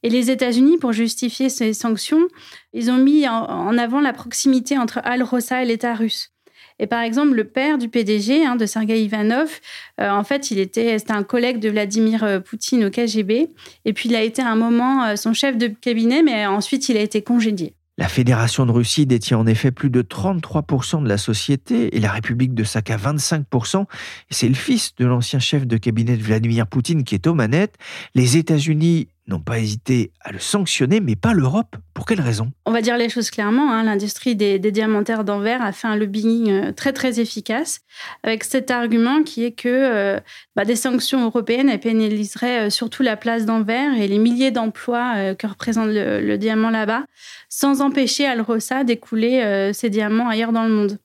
Et 0.02 0.10
les 0.10 0.30
États-Unis, 0.30 0.76
pour 0.76 0.92
justifier 0.92 1.48
ces 1.48 1.72
sanctions, 1.72 2.28
ils 2.74 2.90
ont 2.90 2.98
mis 2.98 3.26
en 3.26 3.78
avant 3.78 4.02
la 4.02 4.12
proximité 4.12 4.76
entre 4.76 5.00
Al-Rossa 5.02 5.62
et 5.62 5.64
l'État 5.64 5.94
russe. 5.94 6.30
Et 6.78 6.86
par 6.86 7.00
exemple, 7.00 7.34
le 7.34 7.44
père 7.44 7.78
du 7.78 7.88
PDG, 7.88 8.44
hein, 8.44 8.56
de 8.56 8.66
Sergei 8.66 9.02
Ivanov, 9.02 9.60
euh, 9.98 10.10
en 10.10 10.22
fait, 10.22 10.50
il 10.50 10.58
était, 10.58 10.98
un 11.08 11.22
collègue 11.22 11.60
de 11.60 11.70
Vladimir 11.70 12.22
euh, 12.22 12.38
Poutine 12.38 12.84
au 12.84 12.90
KGB. 12.90 13.48
Et 13.86 13.92
puis, 13.94 14.10
il 14.10 14.14
a 14.14 14.22
été 14.22 14.42
un 14.42 14.56
moment 14.56 15.04
euh, 15.04 15.16
son 15.16 15.32
chef 15.32 15.56
de 15.56 15.68
cabinet, 15.68 16.22
mais 16.22 16.46
ensuite, 16.46 16.90
il 16.90 16.98
a 16.98 17.00
été 17.00 17.22
congédié. 17.22 17.74
La 17.98 18.06
Fédération 18.06 18.64
de 18.64 18.70
Russie 18.70 19.06
détient 19.06 19.38
en 19.38 19.46
effet 19.48 19.72
plus 19.72 19.90
de 19.90 20.02
33% 20.02 21.02
de 21.02 21.08
la 21.08 21.18
société 21.18 21.96
et 21.96 22.00
la 22.00 22.12
République 22.12 22.54
de 22.54 22.62
Sakha 22.62 22.96
25%. 22.96 23.86
c'est 24.30 24.48
le 24.48 24.54
fils 24.54 24.94
de 24.94 25.04
l'ancien 25.04 25.40
chef 25.40 25.66
de 25.66 25.76
cabinet 25.76 26.16
de 26.16 26.22
Vladimir 26.22 26.68
Poutine 26.68 27.02
qui 27.02 27.16
est 27.16 27.26
aux 27.26 27.34
manettes. 27.34 27.74
Les 28.14 28.36
États-Unis 28.36 29.08
n'ont 29.28 29.40
pas 29.40 29.58
hésité 29.58 30.12
à 30.20 30.32
le 30.32 30.38
sanctionner, 30.38 31.00
mais 31.00 31.16
pas 31.16 31.32
l'Europe. 31.32 31.76
Pour 31.94 32.06
quelle 32.06 32.20
raison? 32.20 32.50
On 32.64 32.72
va 32.72 32.80
dire 32.80 32.96
les 32.96 33.08
choses 33.08 33.30
clairement. 33.30 33.72
Hein. 33.72 33.84
L'industrie 33.84 34.34
des, 34.34 34.58
diamantaires 34.58 35.24
d'Anvers 35.24 35.62
a 35.62 35.72
fait 35.72 35.86
un 35.86 35.96
lobbying 35.96 36.50
euh, 36.50 36.72
très 36.72 36.92
très 36.92 37.20
efficace, 37.20 37.80
avec 38.22 38.44
cet 38.44 38.70
argument 38.70 39.22
qui 39.22 39.44
est 39.44 39.52
que 39.52 39.68
euh, 39.68 40.20
bah, 40.56 40.64
des 40.64 40.76
sanctions 40.76 41.24
européennes 41.24 41.78
pénaliseraient 41.78 42.66
euh, 42.66 42.70
surtout 42.70 43.02
la 43.02 43.16
place 43.16 43.44
d'Anvers 43.44 43.94
et 43.94 44.08
les 44.08 44.18
milliers 44.18 44.50
d'emplois 44.50 45.34
que 45.34 45.46
représente 45.46 45.88
le, 45.90 46.36
diamant 46.36 46.70
là-bas, 46.70 47.04
sans 47.48 47.80
empêcher 47.80 48.26
Alrosa 48.26 48.84
d'écouler 48.84 49.70
ses 49.74 49.90
diamants 49.90 50.28
ailleurs 50.28 50.52
dans 50.52 50.64
le 50.64 50.70
monde. 50.70 50.98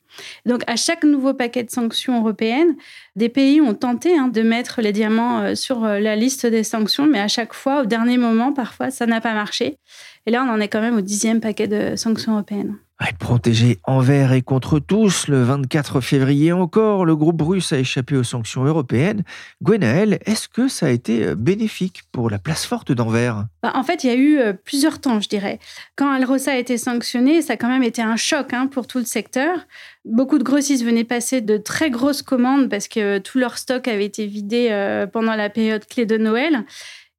Donc, 0.46 0.64
à 0.68 0.76
chaque 0.76 1.04
nouveau 1.04 1.34
paquet 1.34 1.64
de 1.64 1.72
sanctions 1.72 2.20
européennes, 2.20 2.76
des 3.16 3.30
pays 3.30 3.62
ont 3.62 3.74
tenté 3.74 4.18
hein, 4.18 4.28
de 4.28 4.42
mettre 4.42 4.82
les 4.82 4.92
diamants 4.92 5.42
euh, 5.42 5.56
sur 5.56 5.84
euh, 5.84 6.00
la 6.00 6.16
liste 6.16 6.46
des 6.46 6.64
sanctions, 6.64 7.08
mais 7.08 7.20
à 7.20 7.28
chaque 7.28 7.54
fois, 7.54 7.82
au 7.82 7.86
dernier 7.86 8.18
moment, 8.18 8.54
parfois, 8.54 8.92
ça 8.92 9.06
n'a 9.06 9.22
pas 9.22 9.34
marché. 9.34 9.78
Et 10.26 10.32
là, 10.32 10.46
on 10.48 10.52
en 10.52 10.60
est 10.60 10.68
quand 10.68 10.82
même 10.82 10.98
au 10.98 11.02
dixième 11.02 11.42
paquet 11.42 11.68
de 11.68 11.96
sanctions 11.96 12.34
européennes. 12.34 12.78
Protégé 13.24 13.80
envers 13.86 14.34
et 14.34 14.42
contre 14.42 14.80
tous, 14.80 15.28
le 15.28 15.44
24 15.44 16.02
février 16.02 16.52
encore, 16.52 17.06
le 17.06 17.16
groupe 17.16 17.42
russe 17.42 17.72
a 17.72 17.80
échappé 17.80 18.18
aux 18.18 18.24
sanctions 18.24 18.66
européennes. 18.66 19.24
Gwenaël, 19.62 20.20
est-ce 20.26 20.50
que 20.50 20.68
ça 20.68 20.88
a 20.88 20.90
été 20.90 21.28
euh, 21.28 21.36
bénéfique 21.36 22.04
pour 22.12 22.30
la 22.30 22.38
place 22.38 22.66
forte 22.66 22.92
d'Anvers? 22.92 23.46
Bah, 23.62 23.72
En 23.76 23.84
fait, 23.84 24.04
il 24.04 24.08
y 24.08 24.10
a 24.10 24.18
eu 24.18 24.54
plusieurs 24.66 25.00
temps, 25.00 25.22
je 25.22 25.30
dirais. 25.30 25.60
Quand 25.96 26.12
Alrosa 26.12 26.52
a 26.52 26.58
été 26.58 26.78
sanctionné, 26.78 27.42
ça 27.42 27.54
a 27.54 27.58
quand 27.58 27.70
même 27.70 27.84
été 27.84 28.02
un 28.02 28.18
choc 28.18 28.54
hein, 28.54 28.68
pour 28.68 28.88
tout 28.88 29.00
le 29.00 29.06
secteur. 29.06 29.58
Beaucoup 30.06 30.38
de 30.38 30.44
grossistes 30.44 30.84
venaient 30.84 31.06
passer 31.06 31.40
de 31.40 31.56
très 31.56 31.90
grosses 31.90 32.24
commandes 32.24 32.70
parce 32.70 32.90
que 32.90 33.20
tout 33.20 33.38
leur 33.38 33.58
stock 33.58 33.88
avait 33.88 34.06
été 34.06 34.28
vidé 34.28 34.68
euh, 34.70 35.08
pendant 35.08 35.36
la 35.36 35.50
période 35.50 35.86
clé 35.86 36.06
de 36.06 36.18
Noël. 36.18 36.66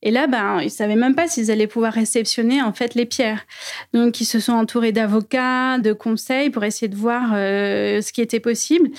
Et 0.05 0.11
là, 0.11 0.27
ben, 0.27 0.61
ils 0.61 0.71
savaient 0.71 0.97
même 0.97 1.15
pas 1.15 1.27
s'ils 1.27 1.51
allaient 1.51 1.67
pouvoir 1.67 1.95
réceptionner 1.95 2.63
en 2.63 2.73
fait 2.75 2.95
les 2.95 3.07
pierres. 3.07 3.47
Donc, 3.95 4.21
ils 4.21 4.27
se 4.27 4.39
sont 4.39 4.53
entourés 4.53 4.93
d'avocats, 4.93 5.79
de 5.79 5.95
conseils 5.95 6.51
pour 6.51 6.63
essayer 6.63 6.89
de 6.89 6.95
voir 6.95 7.33
euh, 7.33 8.03
ce 8.03 8.13
qui 8.13 8.21
était 8.21 8.39
possible. 8.39 8.91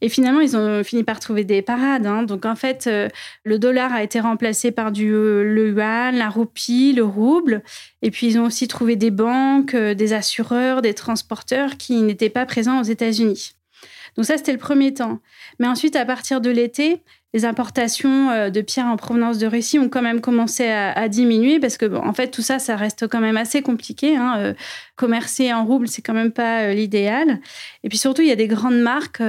Et 0.00 0.08
finalement, 0.08 0.40
ils 0.40 0.56
ont 0.56 0.82
fini 0.82 1.04
par 1.04 1.20
trouver 1.20 1.44
des 1.44 1.60
parades. 1.60 2.06
Hein. 2.06 2.22
Donc, 2.22 2.46
en 2.46 2.56
fait, 2.56 2.86
euh, 2.86 3.08
le 3.44 3.58
dollar 3.58 3.92
a 3.92 4.02
été 4.02 4.20
remplacé 4.20 4.72
par 4.72 4.90
du 4.90 5.10
le 5.12 5.68
yuan, 5.68 6.16
la 6.16 6.30
roupie, 6.30 6.94
le 6.94 7.04
rouble. 7.04 7.62
Et 8.00 8.10
puis, 8.10 8.28
ils 8.28 8.38
ont 8.38 8.44
aussi 8.44 8.66
trouvé 8.66 8.96
des 8.96 9.10
banques, 9.10 9.76
des 9.76 10.12
assureurs, 10.14 10.80
des 10.80 10.94
transporteurs 10.94 11.76
qui 11.76 12.00
n'étaient 12.00 12.30
pas 12.30 12.46
présents 12.46 12.80
aux 12.80 12.84
États-Unis. 12.84 13.54
Donc 14.16 14.26
ça, 14.26 14.36
c'était 14.36 14.52
le 14.52 14.58
premier 14.58 14.94
temps. 14.94 15.20
Mais 15.58 15.66
ensuite, 15.66 15.96
à 15.96 16.04
partir 16.04 16.40
de 16.40 16.50
l'été, 16.50 17.02
les 17.34 17.44
importations 17.44 18.30
euh, 18.30 18.48
de 18.48 18.60
pierres 18.60 18.86
en 18.86 18.96
provenance 18.96 19.38
de 19.38 19.46
Russie 19.48 19.78
ont 19.80 19.88
quand 19.88 20.02
même 20.02 20.20
commencé 20.20 20.68
à, 20.68 21.08
diminuer 21.08 21.58
parce 21.58 21.76
que, 21.76 21.92
en 21.94 22.12
fait, 22.14 22.28
tout 22.28 22.42
ça, 22.42 22.60
ça 22.60 22.76
reste 22.76 23.08
quand 23.08 23.20
même 23.20 23.36
assez 23.36 23.60
compliqué. 23.60 24.16
Hein. 24.16 24.36
Euh, 24.38 24.54
commercer 24.94 25.52
en 25.52 25.64
rouble, 25.64 25.88
c'est 25.88 26.00
quand 26.00 26.14
même 26.14 26.30
pas 26.30 26.62
euh, 26.62 26.74
l'idéal. 26.74 27.40
Et 27.82 27.88
puis 27.88 27.98
surtout, 27.98 28.22
il 28.22 28.28
y 28.28 28.32
a 28.32 28.36
des 28.36 28.46
grandes 28.46 28.78
marques 28.78 29.22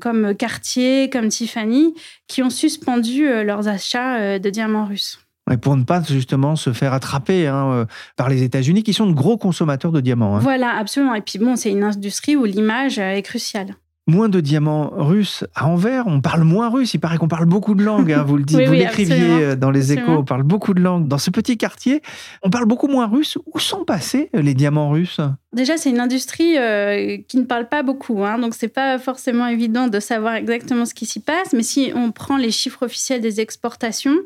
comme 0.00 0.34
Cartier, 0.36 1.08
comme 1.10 1.28
Tiffany, 1.28 1.94
qui 2.28 2.42
ont 2.42 2.50
suspendu 2.50 3.26
leurs 3.42 3.68
achats 3.68 4.38
de 4.38 4.50
diamants 4.50 4.84
russes. 4.84 5.23
Pour 5.60 5.76
ne 5.76 5.84
pas 5.84 6.02
justement 6.02 6.56
se 6.56 6.72
faire 6.72 6.92
attraper 6.92 7.46
hein, 7.46 7.86
par 8.16 8.28
les 8.28 8.42
États-Unis, 8.42 8.82
qui 8.82 8.94
sont 8.94 9.06
de 9.06 9.12
gros 9.12 9.36
consommateurs 9.36 9.92
de 9.92 10.00
diamants. 10.00 10.36
Hein. 10.36 10.40
Voilà, 10.40 10.76
absolument. 10.76 11.14
Et 11.14 11.20
puis 11.20 11.38
bon, 11.38 11.56
c'est 11.56 11.70
une 11.70 11.84
industrie 11.84 12.36
où 12.36 12.44
l'image 12.44 12.98
est 12.98 13.22
cruciale 13.22 13.74
moins 14.06 14.28
de 14.28 14.40
diamants 14.40 14.90
russes 14.92 15.44
à 15.54 15.66
Anvers. 15.66 16.06
On 16.06 16.20
parle 16.20 16.44
moins 16.44 16.68
russe. 16.68 16.94
Il 16.94 16.98
paraît 16.98 17.16
qu'on 17.16 17.28
parle 17.28 17.46
beaucoup 17.46 17.74
de 17.74 17.82
langues. 17.82 18.12
Hein, 18.12 18.24
vous 18.26 18.36
le 18.36 18.44
dites, 18.44 18.60
vous 18.66 18.72
l'écriviez 18.72 19.42
euh, 19.42 19.56
dans 19.56 19.70
les 19.70 19.92
échos. 19.92 20.12
On 20.12 20.24
parle 20.24 20.42
beaucoup 20.42 20.74
de 20.74 20.80
langues. 20.80 21.08
Dans 21.08 21.18
ce 21.18 21.30
petit 21.30 21.56
quartier, 21.56 22.02
on 22.42 22.50
parle 22.50 22.66
beaucoup 22.66 22.88
moins 22.88 23.06
russe. 23.06 23.38
Où 23.52 23.58
sont 23.58 23.84
passés 23.84 24.30
les 24.34 24.54
diamants 24.54 24.90
russes? 24.90 25.20
Déjà, 25.54 25.76
c'est 25.76 25.88
une 25.88 26.00
industrie 26.00 26.58
euh, 26.58 27.16
qui 27.28 27.36
ne 27.38 27.44
parle 27.44 27.68
pas 27.68 27.84
beaucoup, 27.84 28.24
hein, 28.24 28.40
donc 28.40 28.54
c'est 28.56 28.66
pas 28.66 28.98
forcément 28.98 29.46
évident 29.46 29.86
de 29.86 30.00
savoir 30.00 30.34
exactement 30.34 30.84
ce 30.84 30.94
qui 30.94 31.06
s'y 31.06 31.20
passe. 31.20 31.52
Mais 31.52 31.62
si 31.62 31.92
on 31.94 32.10
prend 32.10 32.36
les 32.36 32.50
chiffres 32.50 32.84
officiels 32.84 33.20
des 33.20 33.40
exportations, 33.40 34.16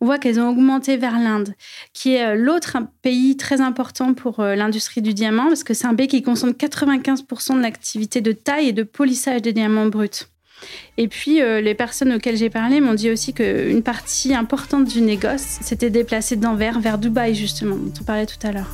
on 0.00 0.06
voit 0.06 0.16
qu'elles 0.16 0.40
ont 0.40 0.48
augmenté 0.48 0.96
vers 0.96 1.18
l'Inde, 1.18 1.54
qui 1.92 2.14
est 2.14 2.28
euh, 2.28 2.34
l'autre 2.36 2.78
pays 3.02 3.36
très 3.36 3.60
important 3.60 4.14
pour 4.14 4.42
l'industrie 4.42 5.02
du 5.02 5.12
diamant, 5.12 5.48
parce 5.48 5.62
que 5.62 5.74
c'est 5.74 5.86
un 5.86 5.94
pays 5.94 6.08
qui 6.08 6.22
concentre 6.22 6.56
95% 6.56 7.56
de 7.56 7.60
l'activité 7.60 8.22
de 8.22 8.32
taille 8.32 8.68
et 8.68 8.72
de 8.72 8.82
polissage 8.82 9.27
des 9.40 9.52
diamants 9.52 9.86
bruts. 9.86 10.26
Et 10.96 11.06
puis, 11.06 11.40
euh, 11.40 11.60
les 11.60 11.74
personnes 11.74 12.12
auxquelles 12.12 12.36
j'ai 12.36 12.50
parlé 12.50 12.80
m'ont 12.80 12.94
dit 12.94 13.10
aussi 13.10 13.32
qu'une 13.32 13.82
partie 13.82 14.34
importante 14.34 14.88
du 14.88 15.00
négoce 15.00 15.58
s'était 15.60 15.90
déplacée 15.90 16.36
d'Anvers 16.36 16.80
vers 16.80 16.98
Dubaï, 16.98 17.34
justement, 17.34 17.76
dont 17.76 17.92
on 18.00 18.04
parlait 18.04 18.26
tout 18.26 18.44
à 18.46 18.52
l'heure. 18.52 18.70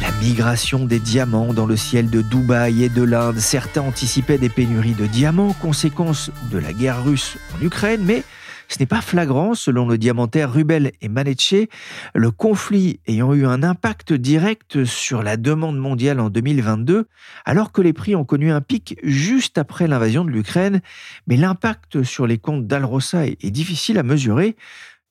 La 0.00 0.12
migration 0.22 0.84
des 0.84 1.00
diamants 1.00 1.52
dans 1.52 1.66
le 1.66 1.76
ciel 1.76 2.08
de 2.08 2.22
Dubaï 2.22 2.84
et 2.84 2.88
de 2.88 3.02
l'Inde. 3.02 3.38
Certains 3.38 3.82
anticipaient 3.82 4.38
des 4.38 4.50
pénuries 4.50 4.94
de 4.94 5.06
diamants, 5.06 5.54
conséquence 5.54 6.30
de 6.52 6.58
la 6.58 6.72
guerre 6.72 7.02
russe 7.02 7.36
en 7.58 7.64
Ukraine, 7.64 8.02
mais 8.04 8.22
ce 8.70 8.78
n'est 8.78 8.86
pas 8.86 9.00
flagrant, 9.00 9.54
selon 9.54 9.88
le 9.88 9.98
diamantaire 9.98 10.52
Rubel 10.52 10.92
et 11.00 11.08
Manetche, 11.08 11.66
le 12.14 12.30
conflit 12.30 13.00
ayant 13.06 13.34
eu 13.34 13.44
un 13.44 13.62
impact 13.62 14.12
direct 14.12 14.84
sur 14.84 15.22
la 15.22 15.36
demande 15.36 15.76
mondiale 15.76 16.20
en 16.20 16.30
2022, 16.30 17.06
alors 17.44 17.72
que 17.72 17.82
les 17.82 17.92
prix 17.92 18.14
ont 18.14 18.24
connu 18.24 18.52
un 18.52 18.60
pic 18.60 18.96
juste 19.02 19.58
après 19.58 19.88
l'invasion 19.88 20.24
de 20.24 20.30
l'Ukraine. 20.30 20.80
Mais 21.26 21.36
l'impact 21.36 22.02
sur 22.04 22.26
les 22.26 22.38
comptes 22.38 22.66
d'Alrosa 22.66 23.26
est 23.26 23.50
difficile 23.50 23.98
à 23.98 24.02
mesurer. 24.02 24.56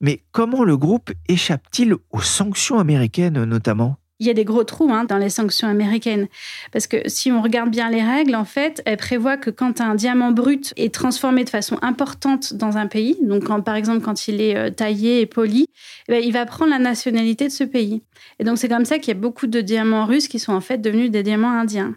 Mais 0.01 0.23
comment 0.31 0.63
le 0.63 0.77
groupe 0.77 1.11
échappe-t-il 1.27 1.95
aux 2.11 2.21
sanctions 2.21 2.79
américaines 2.79 3.43
notamment? 3.43 3.97
Il 4.19 4.27
y 4.27 4.29
a 4.29 4.33
des 4.33 4.43
gros 4.43 4.63
trous 4.63 4.91
hein, 4.91 5.05
dans 5.05 5.17
les 5.17 5.29
sanctions 5.29 5.67
américaines. 5.67 6.27
Parce 6.71 6.87
que 6.87 6.97
si 7.07 7.31
on 7.31 7.41
regarde 7.41 7.69
bien 7.69 7.89
les 7.89 8.03
règles, 8.03 8.35
en 8.35 8.45
fait, 8.45 8.81
elles 8.85 8.97
prévoient 8.97 9.37
que 9.37 9.49
quand 9.49 9.81
un 9.81 9.95
diamant 9.95 10.31
brut 10.31 10.73
est 10.75 10.93
transformé 10.93 11.43
de 11.45 11.49
façon 11.49 11.77
importante 11.81 12.53
dans 12.53 12.77
un 12.77 12.87
pays, 12.87 13.17
donc 13.21 13.47
par 13.63 13.75
exemple 13.75 14.01
quand 14.01 14.27
il 14.27 14.41
est 14.41 14.57
euh, 14.57 14.69
taillé 14.69 15.21
et 15.21 15.25
poli, 15.25 15.67
eh 16.07 16.11
ben, 16.11 16.23
il 16.23 16.33
va 16.33 16.45
prendre 16.45 16.71
la 16.71 16.79
nationalité 16.79 17.47
de 17.47 17.53
ce 17.53 17.63
pays. 17.63 18.01
Et 18.39 18.43
donc 18.43 18.57
c'est 18.57 18.69
comme 18.69 18.85
ça 18.85 18.99
qu'il 18.99 19.09
y 19.13 19.17
a 19.17 19.19
beaucoup 19.19 19.47
de 19.47 19.61
diamants 19.61 20.05
russes 20.05 20.27
qui 20.27 20.39
sont 20.39 20.53
en 20.53 20.61
fait 20.61 20.79
devenus 20.79 21.11
des 21.11 21.23
diamants 21.23 21.51
indiens. 21.51 21.95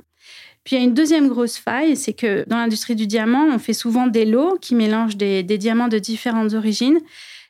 Puis 0.64 0.76
il 0.76 0.78
y 0.78 0.82
a 0.82 0.84
une 0.84 0.94
deuxième 0.94 1.28
grosse 1.28 1.58
faille, 1.58 1.96
c'est 1.96 2.12
que 2.12 2.44
dans 2.46 2.56
l'industrie 2.56 2.94
du 2.94 3.08
diamant, 3.08 3.48
on 3.52 3.58
fait 3.58 3.72
souvent 3.72 4.06
des 4.06 4.24
lots 4.24 4.58
qui 4.60 4.76
mélangent 4.76 5.16
des 5.16 5.42
diamants 5.42 5.88
de 5.88 5.98
différentes 5.98 6.54
origines. 6.54 7.00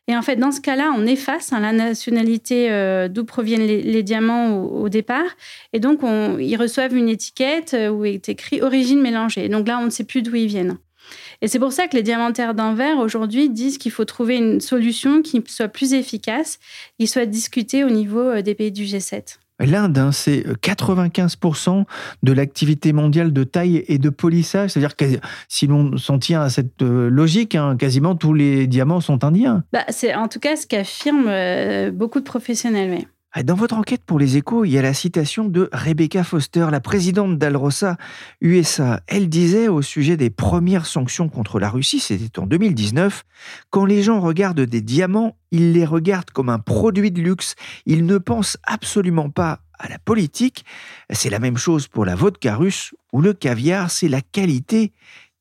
Et 0.08 0.16
en 0.16 0.22
fait, 0.22 0.36
dans 0.36 0.50
ce 0.50 0.60
cas-là, 0.60 0.92
on 0.96 1.06
efface 1.06 1.52
la 1.52 1.72
nationalité 1.72 2.72
euh, 2.72 3.08
d'où 3.08 3.24
proviennent 3.24 3.64
les, 3.64 4.02
diamants 4.02 4.58
au, 4.64 4.88
départ. 4.88 5.36
Et 5.72 5.78
donc, 5.78 6.00
ils 6.40 6.56
reçoivent 6.56 6.96
une 6.96 7.08
étiquette 7.08 7.74
euh, 7.74 7.88
où 7.88 8.04
est 8.04 8.28
écrit 8.28 8.60
origine 8.62 9.00
mélangée. 9.00 9.48
Donc 9.48 9.68
là, 9.68 9.78
on 9.78 9.84
ne 9.84 9.90
sait 9.90 10.04
plus 10.04 10.22
d'où 10.22 10.34
ils 10.34 10.48
viennent. 10.48 10.76
Et 11.40 11.48
c'est 11.48 11.58
pour 11.58 11.72
ça 11.72 11.88
que 11.88 11.96
les 11.96 12.02
diamantaires 12.02 12.54
d'Anvers 12.54 12.98
aujourd'hui 12.98 13.48
disent 13.48 13.78
qu'il 13.78 13.92
faut 13.92 14.04
trouver 14.04 14.36
une 14.36 14.60
solution 14.60 15.22
qui 15.22 15.42
soit 15.46 15.68
plus 15.68 15.92
efficace, 15.92 16.58
qui 16.98 17.06
soit 17.06 17.26
discutée 17.26 17.84
au 17.84 17.90
niveau 17.90 18.20
euh, 18.20 18.42
des 18.42 18.54
pays 18.54 18.72
du 18.72 18.84
G7. 18.84 19.38
L'Inde, 19.64 19.98
hein, 19.98 20.12
c'est 20.12 20.44
95% 20.62 21.84
de 22.22 22.32
l'activité 22.32 22.92
mondiale 22.92 23.32
de 23.32 23.44
taille 23.44 23.84
et 23.88 23.98
de 23.98 24.10
polissage. 24.10 24.70
C'est-à-dire 24.70 24.96
que 24.96 25.04
si 25.48 25.66
l'on 25.66 25.96
s'en 25.96 26.18
tient 26.18 26.42
à 26.42 26.50
cette 26.50 26.82
euh, 26.82 27.08
logique, 27.08 27.54
hein, 27.54 27.76
quasiment 27.76 28.14
tous 28.14 28.34
les 28.34 28.66
diamants 28.66 29.00
sont 29.00 29.24
indiens. 29.24 29.64
Bah, 29.72 29.84
c'est 29.88 30.14
en 30.14 30.28
tout 30.28 30.40
cas 30.40 30.56
ce 30.56 30.66
qu'affirment 30.66 31.28
euh, 31.28 31.90
beaucoup 31.90 32.20
de 32.20 32.24
professionnels. 32.24 33.06
Dans 33.40 33.54
votre 33.54 33.76
enquête 33.76 34.04
pour 34.04 34.18
les 34.18 34.36
échos, 34.36 34.66
il 34.66 34.72
y 34.72 34.78
a 34.78 34.82
la 34.82 34.92
citation 34.92 35.46
de 35.46 35.70
Rebecca 35.72 36.22
Foster, 36.22 36.66
la 36.70 36.80
présidente 36.80 37.38
d'Alrosa 37.38 37.96
USA. 38.42 39.00
Elle 39.06 39.30
disait 39.30 39.68
au 39.68 39.80
sujet 39.80 40.18
des 40.18 40.28
premières 40.28 40.84
sanctions 40.84 41.30
contre 41.30 41.58
la 41.58 41.70
Russie, 41.70 41.98
c'était 41.98 42.38
en 42.38 42.46
2019, 42.46 43.24
quand 43.70 43.86
les 43.86 44.02
gens 44.02 44.20
regardent 44.20 44.60
des 44.60 44.82
diamants, 44.82 45.34
ils 45.50 45.72
les 45.72 45.86
regardent 45.86 46.30
comme 46.30 46.50
un 46.50 46.58
produit 46.58 47.10
de 47.10 47.22
luxe. 47.22 47.54
Ils 47.86 48.04
ne 48.04 48.18
pensent 48.18 48.58
absolument 48.64 49.30
pas 49.30 49.60
à 49.78 49.88
la 49.88 49.98
politique. 49.98 50.66
C'est 51.08 51.30
la 51.30 51.38
même 51.38 51.56
chose 51.56 51.88
pour 51.88 52.04
la 52.04 52.14
vodka 52.14 52.54
russe 52.54 52.94
ou 53.14 53.22
le 53.22 53.32
caviar, 53.32 53.90
c'est 53.90 54.08
la 54.08 54.20
qualité 54.20 54.92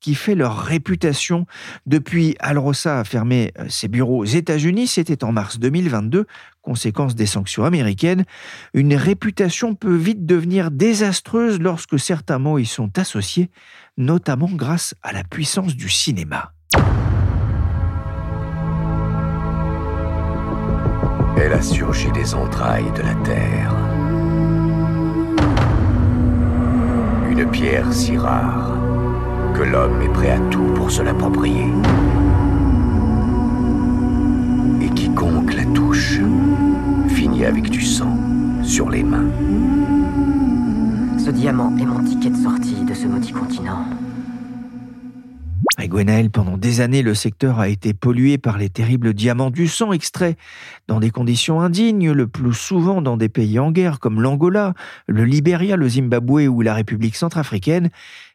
qui 0.02 0.14
fait 0.14 0.34
leur 0.34 0.58
réputation. 0.58 1.46
Depuis, 1.86 2.36
Alrosa 2.40 3.00
a 3.00 3.04
fermé 3.04 3.52
euh, 3.58 3.66
ses 3.68 3.88
bureaux 3.88 4.18
aux 4.18 4.24
États-Unis, 4.24 4.88
c'était 4.88 5.24
en 5.24 5.32
mars 5.32 5.58
2022, 5.58 6.26
conséquence 6.62 7.14
des 7.14 7.26
sanctions 7.26 7.64
américaines. 7.64 8.24
Une 8.72 8.94
réputation 8.94 9.74
peut 9.74 9.94
vite 9.94 10.24
devenir 10.24 10.70
désastreuse 10.70 11.60
lorsque 11.60 11.98
certains 11.98 12.38
mots 12.38 12.58
y 12.58 12.66
sont 12.66 12.98
associés, 12.98 13.50
notamment 13.98 14.50
grâce 14.50 14.94
à 15.02 15.12
la 15.12 15.24
puissance 15.24 15.76
du 15.76 15.88
cinéma. 15.88 16.52
Elle 21.36 21.52
a 21.52 21.62
surgi 21.62 22.10
des 22.12 22.34
entrailles 22.34 22.92
de 22.94 23.02
la 23.02 23.14
terre. 23.24 23.74
Une 27.30 27.50
pierre 27.50 27.92
si 27.92 28.16
rare 28.16 28.76
que 29.54 29.62
l'homme 29.62 30.00
est 30.02 30.12
prêt 30.12 30.30
à 30.30 30.38
tout 30.50 30.72
pour 30.74 30.90
se 30.90 31.02
l'approprier. 31.02 31.66
Sur 38.72 38.88
les 38.88 39.02
mains. 39.02 39.30
Ce 41.22 41.28
diamant 41.28 41.76
est 41.76 41.84
mon 41.84 42.02
ticket 42.02 42.30
de 42.30 42.36
sortie 42.36 42.82
de 42.88 42.94
ce 42.94 43.06
maudit 43.06 43.32
continent. 43.32 43.84
À 45.76 45.86
Gwenaël, 45.86 46.30
pendant 46.30 46.56
des 46.56 46.80
années, 46.80 47.02
le 47.02 47.12
secteur 47.12 47.58
a 47.58 47.68
été 47.68 47.92
pollué 47.92 48.38
par 48.38 48.56
les 48.56 48.70
terribles 48.70 49.12
diamants 49.12 49.50
du 49.50 49.68
sang 49.68 49.92
extraits 49.92 50.38
dans 50.88 51.00
des 51.00 51.10
conditions 51.10 51.60
indignes, 51.60 52.12
le 52.12 52.26
plus 52.26 52.54
souvent 52.54 53.02
dans 53.02 53.18
des 53.18 53.28
pays 53.28 53.58
en 53.58 53.72
guerre 53.72 54.00
comme 54.00 54.22
l'Angola, 54.22 54.72
le 55.06 55.26
Libéria, 55.26 55.76
le 55.76 55.90
Zimbabwe 55.90 56.48
ou 56.48 56.62
la 56.62 56.72
République 56.72 57.16
centrafricaine. 57.16 57.90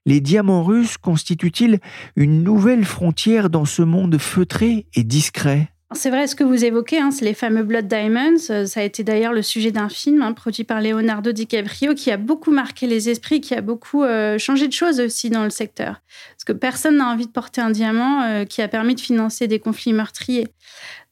Les 0.06 0.22
diamants 0.22 0.64
russes 0.64 0.98
constituent-ils 0.98 1.80
une 2.16 2.44
nouvelle 2.44 2.86
frontière 2.86 3.50
dans 3.50 3.66
ce 3.66 3.82
monde 3.82 4.20
feutré 4.20 4.86
et 4.94 5.04
discret? 5.04 5.72
C'est 5.94 6.10
vrai, 6.10 6.28
ce 6.28 6.36
que 6.36 6.44
vous 6.44 6.66
évoquez, 6.66 7.00
hein, 7.00 7.12
c'est 7.12 7.24
les 7.24 7.34
fameux 7.34 7.64
Blood 7.64 7.88
Diamonds. 7.88 8.36
Euh, 8.50 8.66
ça 8.66 8.82
a 8.82 8.84
été 8.84 9.06
d'ailleurs 9.06 9.32
le 9.32 9.42
sujet 9.42 9.72
d'un 9.72 9.88
film 9.88 10.22
hein, 10.22 10.34
produit 10.34 10.66
par 10.66 10.82
Leonardo 10.82 11.32
DiCaprio 11.32 11.94
qui 11.94 12.12
a 12.12 12.18
beaucoup 12.18 12.52
marqué 12.52 12.88
les 12.88 13.10
esprits, 13.10 13.40
qui 13.40 13.54
a 13.54 13.62
beaucoup 13.62 14.04
euh, 14.04 14.38
changé 14.38 14.68
de 14.68 14.74
choses 14.74 15.00
aussi 15.00 15.30
dans 15.30 15.46
le 15.46 15.50
secteur. 15.50 16.02
Que 16.48 16.54
personne 16.54 16.96
n'a 16.96 17.10
envie 17.10 17.26
de 17.26 17.32
porter 17.32 17.60
un 17.60 17.72
diamant 17.72 18.22
euh, 18.22 18.46
qui 18.46 18.62
a 18.62 18.70
permis 18.70 18.96
de 18.96 19.02
financer 19.02 19.50
des 19.50 19.60
conflits 19.60 19.92
meurtriers. 19.92 20.48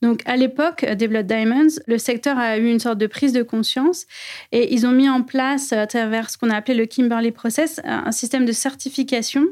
Donc, 0.02 0.22
à 0.24 0.38
l'époque 0.38 0.86
des 0.86 1.10
Blood 1.10 1.28
Diamonds, 1.28 1.76
le 1.88 1.98
secteur 1.98 2.38
a 2.38 2.58
eu 2.58 2.70
une 2.70 2.80
sorte 2.80 3.00
de 3.00 3.08
prise 3.08 3.34
de 3.34 3.44
conscience 3.44 4.06
et 4.54 4.74
ils 4.74 4.88
ont 4.88 4.94
mis 4.94 5.10
en 5.10 5.24
place, 5.24 5.74
à 5.74 5.88
travers 5.88 6.30
ce 6.30 6.38
qu'on 6.38 6.50
a 6.50 6.56
appelé 6.56 6.78
le 6.78 6.86
Kimberley 6.86 7.32
Process, 7.32 7.82
un 7.84 8.14
système 8.14 8.46
de 8.46 8.54
certification 8.54 9.44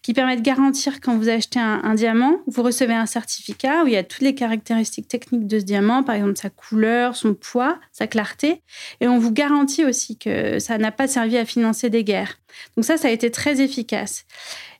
qui 0.00 0.14
permet 0.14 0.36
de 0.36 0.40
garantir 0.40 1.02
quand 1.02 1.18
vous 1.18 1.28
achetez 1.28 1.60
un, 1.60 1.94
diamant, 1.94 2.38
vous 2.46 2.62
recevez 2.62 2.94
un 2.94 3.04
certificat 3.04 3.84
où 3.84 3.88
il 3.88 3.92
y 3.92 3.98
a 3.98 4.04
toutes 4.04 4.22
les 4.22 4.34
caractéristiques 4.34 5.08
techniques 5.08 5.46
de 5.46 5.58
ce 5.58 5.64
diamant, 5.64 6.02
par 6.02 6.14
exemple 6.14 6.38
sa 6.38 6.48
couleur, 6.48 7.14
son 7.14 7.34
poids, 7.34 7.78
sa 7.92 8.06
clarté, 8.06 8.62
et 9.02 9.08
on 9.08 9.18
vous 9.18 9.32
garantit 9.32 9.84
aussi 9.84 10.16
que 10.16 10.58
ça 10.60 10.78
n'a 10.78 10.92
pas 10.92 11.08
servi 11.08 11.36
à 11.36 11.44
financer 11.44 11.90
des 11.90 12.04
guerres. 12.04 12.38
Donc 12.76 12.86
ça, 12.86 12.96
ça 12.96 13.08
a 13.08 13.10
été 13.10 13.30
très 13.30 13.60
efficace. 13.60 14.24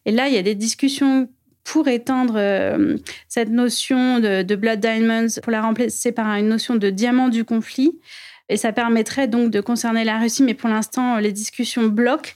Et 0.07 0.13
là, 0.13 0.29
il 0.29 0.35
y 0.35 0.39
a 0.39 0.43
des 0.43 0.55
discussions 0.55 1.29
pour 1.65 1.89
étendre 1.89 2.35
euh, 2.37 2.97
cette 3.29 3.51
notion 3.51 4.21
de, 4.21 4.55
Blood 4.55 4.81
Diamonds, 4.81 5.41
pour 5.43 5.51
la 5.53 5.61
remplacer 5.61 6.13
par 6.13 6.29
une 6.37 6.49
notion 6.49 6.77
de 6.77 6.91
diamant 6.91 7.29
du 7.29 7.45
conflit. 7.45 7.99
Et 8.49 8.57
ça 8.57 8.73
permettrait 8.73 9.27
donc 9.27 9.51
de 9.51 9.61
concerner 9.61 10.05
la 10.05 10.21
Russie, 10.21 10.45
mais 10.45 10.55
pour 10.55 10.71
l'instant, 10.71 11.19
les 11.19 11.33
discussions 11.33 11.89
bloquent 11.89 12.31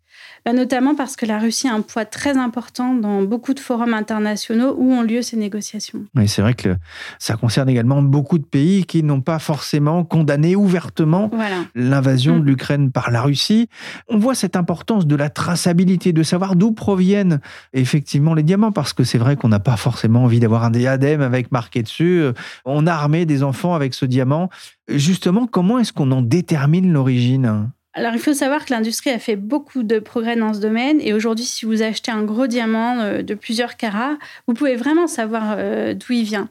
bah, 0.50 0.56
notamment 0.56 0.96
parce 0.96 1.14
que 1.14 1.26
la 1.26 1.38
Russie 1.38 1.68
a 1.68 1.74
un 1.74 1.80
poids 1.80 2.04
très 2.04 2.36
important 2.36 2.94
dans 2.94 3.22
beaucoup 3.22 3.54
de 3.54 3.60
forums 3.60 3.94
internationaux 3.94 4.74
où 4.76 4.92
ont 4.92 5.02
lieu 5.02 5.22
ces 5.22 5.36
négociations. 5.36 6.00
Oui, 6.16 6.26
c'est 6.26 6.42
vrai 6.42 6.54
que 6.54 6.74
ça 7.20 7.36
concerne 7.36 7.68
également 7.68 8.02
beaucoup 8.02 8.36
de 8.38 8.44
pays 8.44 8.84
qui 8.84 9.04
n'ont 9.04 9.20
pas 9.20 9.38
forcément 9.38 10.02
condamné 10.02 10.56
ouvertement 10.56 11.30
l'invasion 11.76 12.38
de 12.38 12.42
mm. 12.42 12.46
l'Ukraine 12.46 12.90
par 12.90 13.12
la 13.12 13.22
Russie. 13.22 13.68
On 14.08 14.18
voit 14.18 14.34
cette 14.34 14.56
importance 14.56 15.06
de 15.06 15.14
la 15.14 15.30
traçabilité, 15.30 16.12
de 16.12 16.22
savoir 16.24 16.56
d'où 16.56 16.72
proviennent 16.72 17.40
effectivement 17.72 18.34
les 18.34 18.42
diamants, 18.42 18.72
parce 18.72 18.92
que 18.92 19.04
c'est 19.04 19.18
vrai 19.18 19.36
qu'on 19.36 19.48
n'a 19.48 19.60
pas 19.60 19.76
forcément 19.76 20.24
envie 20.24 20.40
d'avoir 20.40 20.64
un 20.64 20.70
diadème 20.70 21.20
avec 21.20 21.52
marqué 21.52 21.82
dessus. 21.82 22.24
On 22.64 22.88
a 22.88 22.92
armé 22.92 23.24
des 23.24 23.44
enfants 23.44 23.74
avec 23.74 23.94
ce 23.94 24.04
diamant. 24.04 24.50
Justement, 24.88 25.46
comment 25.46 25.78
est-ce 25.78 25.92
qu'on 25.92 26.10
en 26.10 26.22
détermine 26.22 26.92
l'origine? 26.92 27.70
Alors, 27.92 28.12
il 28.12 28.20
faut 28.20 28.34
savoir 28.34 28.64
que 28.64 28.72
l'industrie 28.72 29.10
a 29.10 29.18
fait 29.18 29.34
beaucoup 29.34 29.82
de 29.82 29.98
progrès 29.98 30.36
dans 30.36 30.54
ce 30.54 30.60
domaine. 30.60 31.00
Et 31.00 31.12
aujourd'hui, 31.12 31.44
si 31.44 31.64
vous 31.66 31.82
achetez 31.82 32.12
un 32.12 32.22
gros 32.22 32.46
diamant 32.46 33.00
euh, 33.00 33.22
de 33.22 33.34
plusieurs 33.34 33.76
carats, 33.76 34.16
vous 34.46 34.54
pouvez 34.54 34.76
vraiment 34.76 35.08
savoir 35.08 35.56
euh, 35.58 35.92
d'où 35.94 36.12
il 36.12 36.24
vient. 36.24 36.48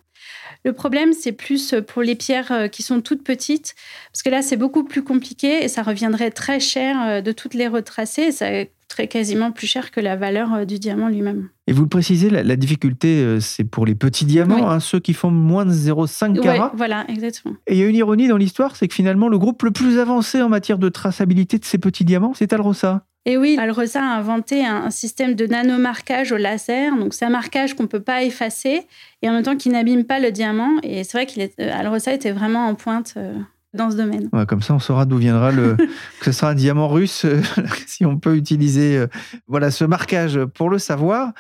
Le 0.66 0.74
problème, 0.74 1.14
c'est 1.14 1.32
plus 1.32 1.76
pour 1.88 2.02
les 2.02 2.16
pierres 2.16 2.52
euh, 2.52 2.68
qui 2.68 2.84
sont 2.84 3.02
toutes 3.02 3.24
petites, 3.24 3.76
parce 4.12 4.24
que 4.24 4.30
là, 4.30 4.42
c'est 4.42 4.58
beaucoup 4.58 4.84
plus 4.84 5.04
compliqué 5.04 5.64
et 5.64 5.68
ça 5.68 5.84
reviendrait 5.84 6.32
très 6.32 6.60
cher 6.60 7.24
de 7.24 7.32
toutes 7.32 7.54
les 7.54 7.68
retracer. 7.68 8.32
Ça 8.32 8.50
très 8.90 9.08
quasiment 9.08 9.52
plus 9.52 9.68
cher 9.68 9.92
que 9.92 10.02
la 10.02 10.18
valeur 10.18 10.54
euh, 10.54 10.66
du 10.66 10.80
diamant 10.80 11.08
lui-même. 11.08 11.50
Et 11.68 11.72
vous 11.72 11.84
le 11.84 11.88
précisez, 11.88 12.30
la, 12.30 12.56
difficulté, 12.56 13.22
euh, 13.22 13.40
c'est 13.40 13.64
pour 13.64 13.86
les 13.86 13.96
petits 13.96 14.26
diamants, 14.26 14.70
hein, 14.70 14.80
ceux 14.80 15.00
qui 15.00 15.14
font 15.14 15.32
moins 15.32 15.66
de 15.66 15.72
0,5 15.72 16.42
carats. 16.42 16.74
voilà, 16.76 17.06
exactement. 17.08 17.56
Et 17.68 17.76
il 17.76 17.80
y 17.80 17.84
a 17.84 17.88
une 17.88 17.96
ironie 17.96 18.28
dans 18.28 18.38
l'histoire, 18.38 18.76
c'est 18.76 18.88
que 18.88 18.94
finalement, 18.94 19.30
le 19.30 19.38
groupe 19.38 19.62
le 19.64 19.72
plus 19.72 20.00
avancé 20.00 20.42
en 20.42 20.50
matière 20.50 20.80
de 20.80 20.90
traçabilité 20.90 21.60
de 21.60 21.66
ces 21.66 21.78
petits 21.78 22.04
diamants, 22.04 22.34
c'est 22.36 22.52
Alrosa. 22.52 23.06
Et 23.26 23.38
oui, 23.38 23.58
Alrosa 23.60 24.02
a 24.02 24.18
inventé 24.18 24.66
un, 24.66 24.90
système 24.90 25.36
de 25.36 25.46
nanomarquage 25.46 26.32
au 26.32 26.38
laser. 26.38 26.96
Donc, 26.98 27.14
c'est 27.14 27.26
un 27.26 27.30
marquage 27.30 27.76
qu'on 27.76 27.84
ne 27.84 27.88
peut 27.88 28.00
pas 28.00 28.24
effacer 28.24 28.88
et 29.22 29.30
en 29.30 29.34
même 29.34 29.44
temps 29.44 29.58
qui 29.58 29.70
n'abîme 29.70 30.06
pas 30.06 30.20
le 30.20 30.32
diamant. 30.32 30.78
Et 30.84 31.04
c'est 31.04 31.18
vrai 31.18 31.26
qu'Alrosa 31.26 32.14
était 32.14 32.32
vraiment 32.32 32.68
en 32.68 32.76
pointe 32.76 33.16
euh, 33.18 33.34
dans 33.74 33.92
ce 33.92 33.98
domaine. 33.98 34.30
comme 34.48 34.62
ça, 34.62 34.74
on 34.74 34.80
saura 34.80 35.06
d'où 35.06 35.18
viendra 35.18 35.52
le. 35.52 35.76
que 36.20 36.26
ce 36.26 36.32
sera 36.32 36.52
un 36.52 36.56
diamant 36.56 36.88
russe, 36.88 37.26
euh, 37.26 37.42
si 37.88 38.06
on 38.06 38.18
peut 38.18 38.36
utiliser 38.36 38.98
euh, 38.98 39.08
voilà, 39.48 39.70
ce 39.70 39.84
marquage 39.84 40.40
pour 40.46 40.70
le 40.70 40.80
savoir. 40.80 41.34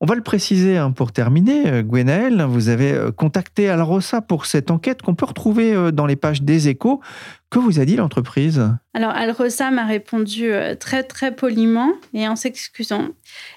On 0.00 0.06
va 0.06 0.14
le 0.14 0.22
préciser 0.22 0.76
hein, 0.76 0.90
pour 0.90 1.12
terminer, 1.12 1.66
euh, 1.68 1.82
Gwenaël, 1.82 2.42
vous 2.42 2.68
avez 2.68 3.10
contacté 3.16 3.68
Alrosa 3.68 4.20
pour 4.20 4.46
cette 4.46 4.70
enquête 4.70 5.02
qu'on 5.02 5.14
peut 5.14 5.24
retrouver 5.24 5.92
dans 5.92 6.06
les 6.06 6.16
pages 6.16 6.42
des 6.42 6.68
échos. 6.68 7.00
Que 7.50 7.58
vous 7.58 7.80
a 7.80 7.84
dit 7.84 7.96
l'entreprise? 7.96 8.62
Alors 8.92 9.10
Alrosa 9.10 9.70
m'a 9.70 9.84
répondu 9.84 10.50
très 10.80 11.04
très 11.04 11.34
poliment 11.34 11.92
et 12.12 12.26
en 12.26 12.36
s'excusant 12.36 13.08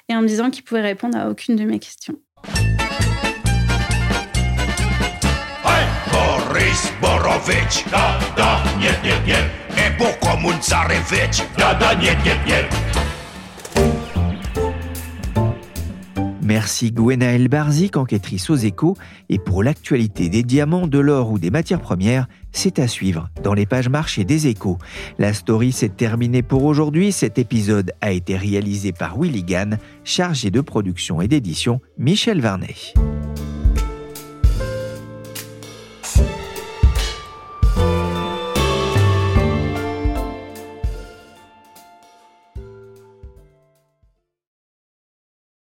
et 0.10 0.16
en 0.16 0.22
me 0.22 0.28
disant 0.28 0.50
qu'il 0.50 0.64
pouvait 0.64 0.82
répondre 0.82 1.18
à 1.18 1.30
aucune 1.30 1.56
de 1.56 1.64
mes 1.64 1.80
questions. 1.80 2.16
Merci 16.48 16.94
Gwenaël 16.94 17.50
Barzik, 17.50 17.98
enquêtrice 17.98 18.50
aux 18.50 18.56
échos. 18.56 18.96
Et 19.28 19.38
pour 19.38 19.64
l'actualité 19.64 20.30
des 20.30 20.44
diamants, 20.44 20.88
de 20.88 20.98
l'or 20.98 21.30
ou 21.30 21.40
des 21.40 21.52
matières 21.52 21.82
premières, 21.82 22.30
c'est 22.54 22.80
à 22.80 22.88
suivre 22.88 23.30
dans 23.44 23.54
les 23.54 23.66
pages 23.66 23.90
marché 23.90 24.24
des 24.24 24.48
échos. 24.48 24.78
La 25.20 25.34
story 25.34 25.74
s'est 25.74 25.90
terminée 25.90 26.44
pour 26.44 26.64
aujourd'hui. 26.64 27.12
Cet 27.12 27.38
épisode 27.38 27.92
a 28.00 28.14
été 28.14 28.38
réalisé 28.38 28.94
par 28.94 29.20
Willy 29.20 29.44
Gann, 29.44 29.78
chargé 30.06 30.50
de 30.50 30.62
production 30.62 31.20
et 31.20 31.28
d'édition 31.28 31.82
Michel 31.98 32.40
Varnet. 32.40 32.94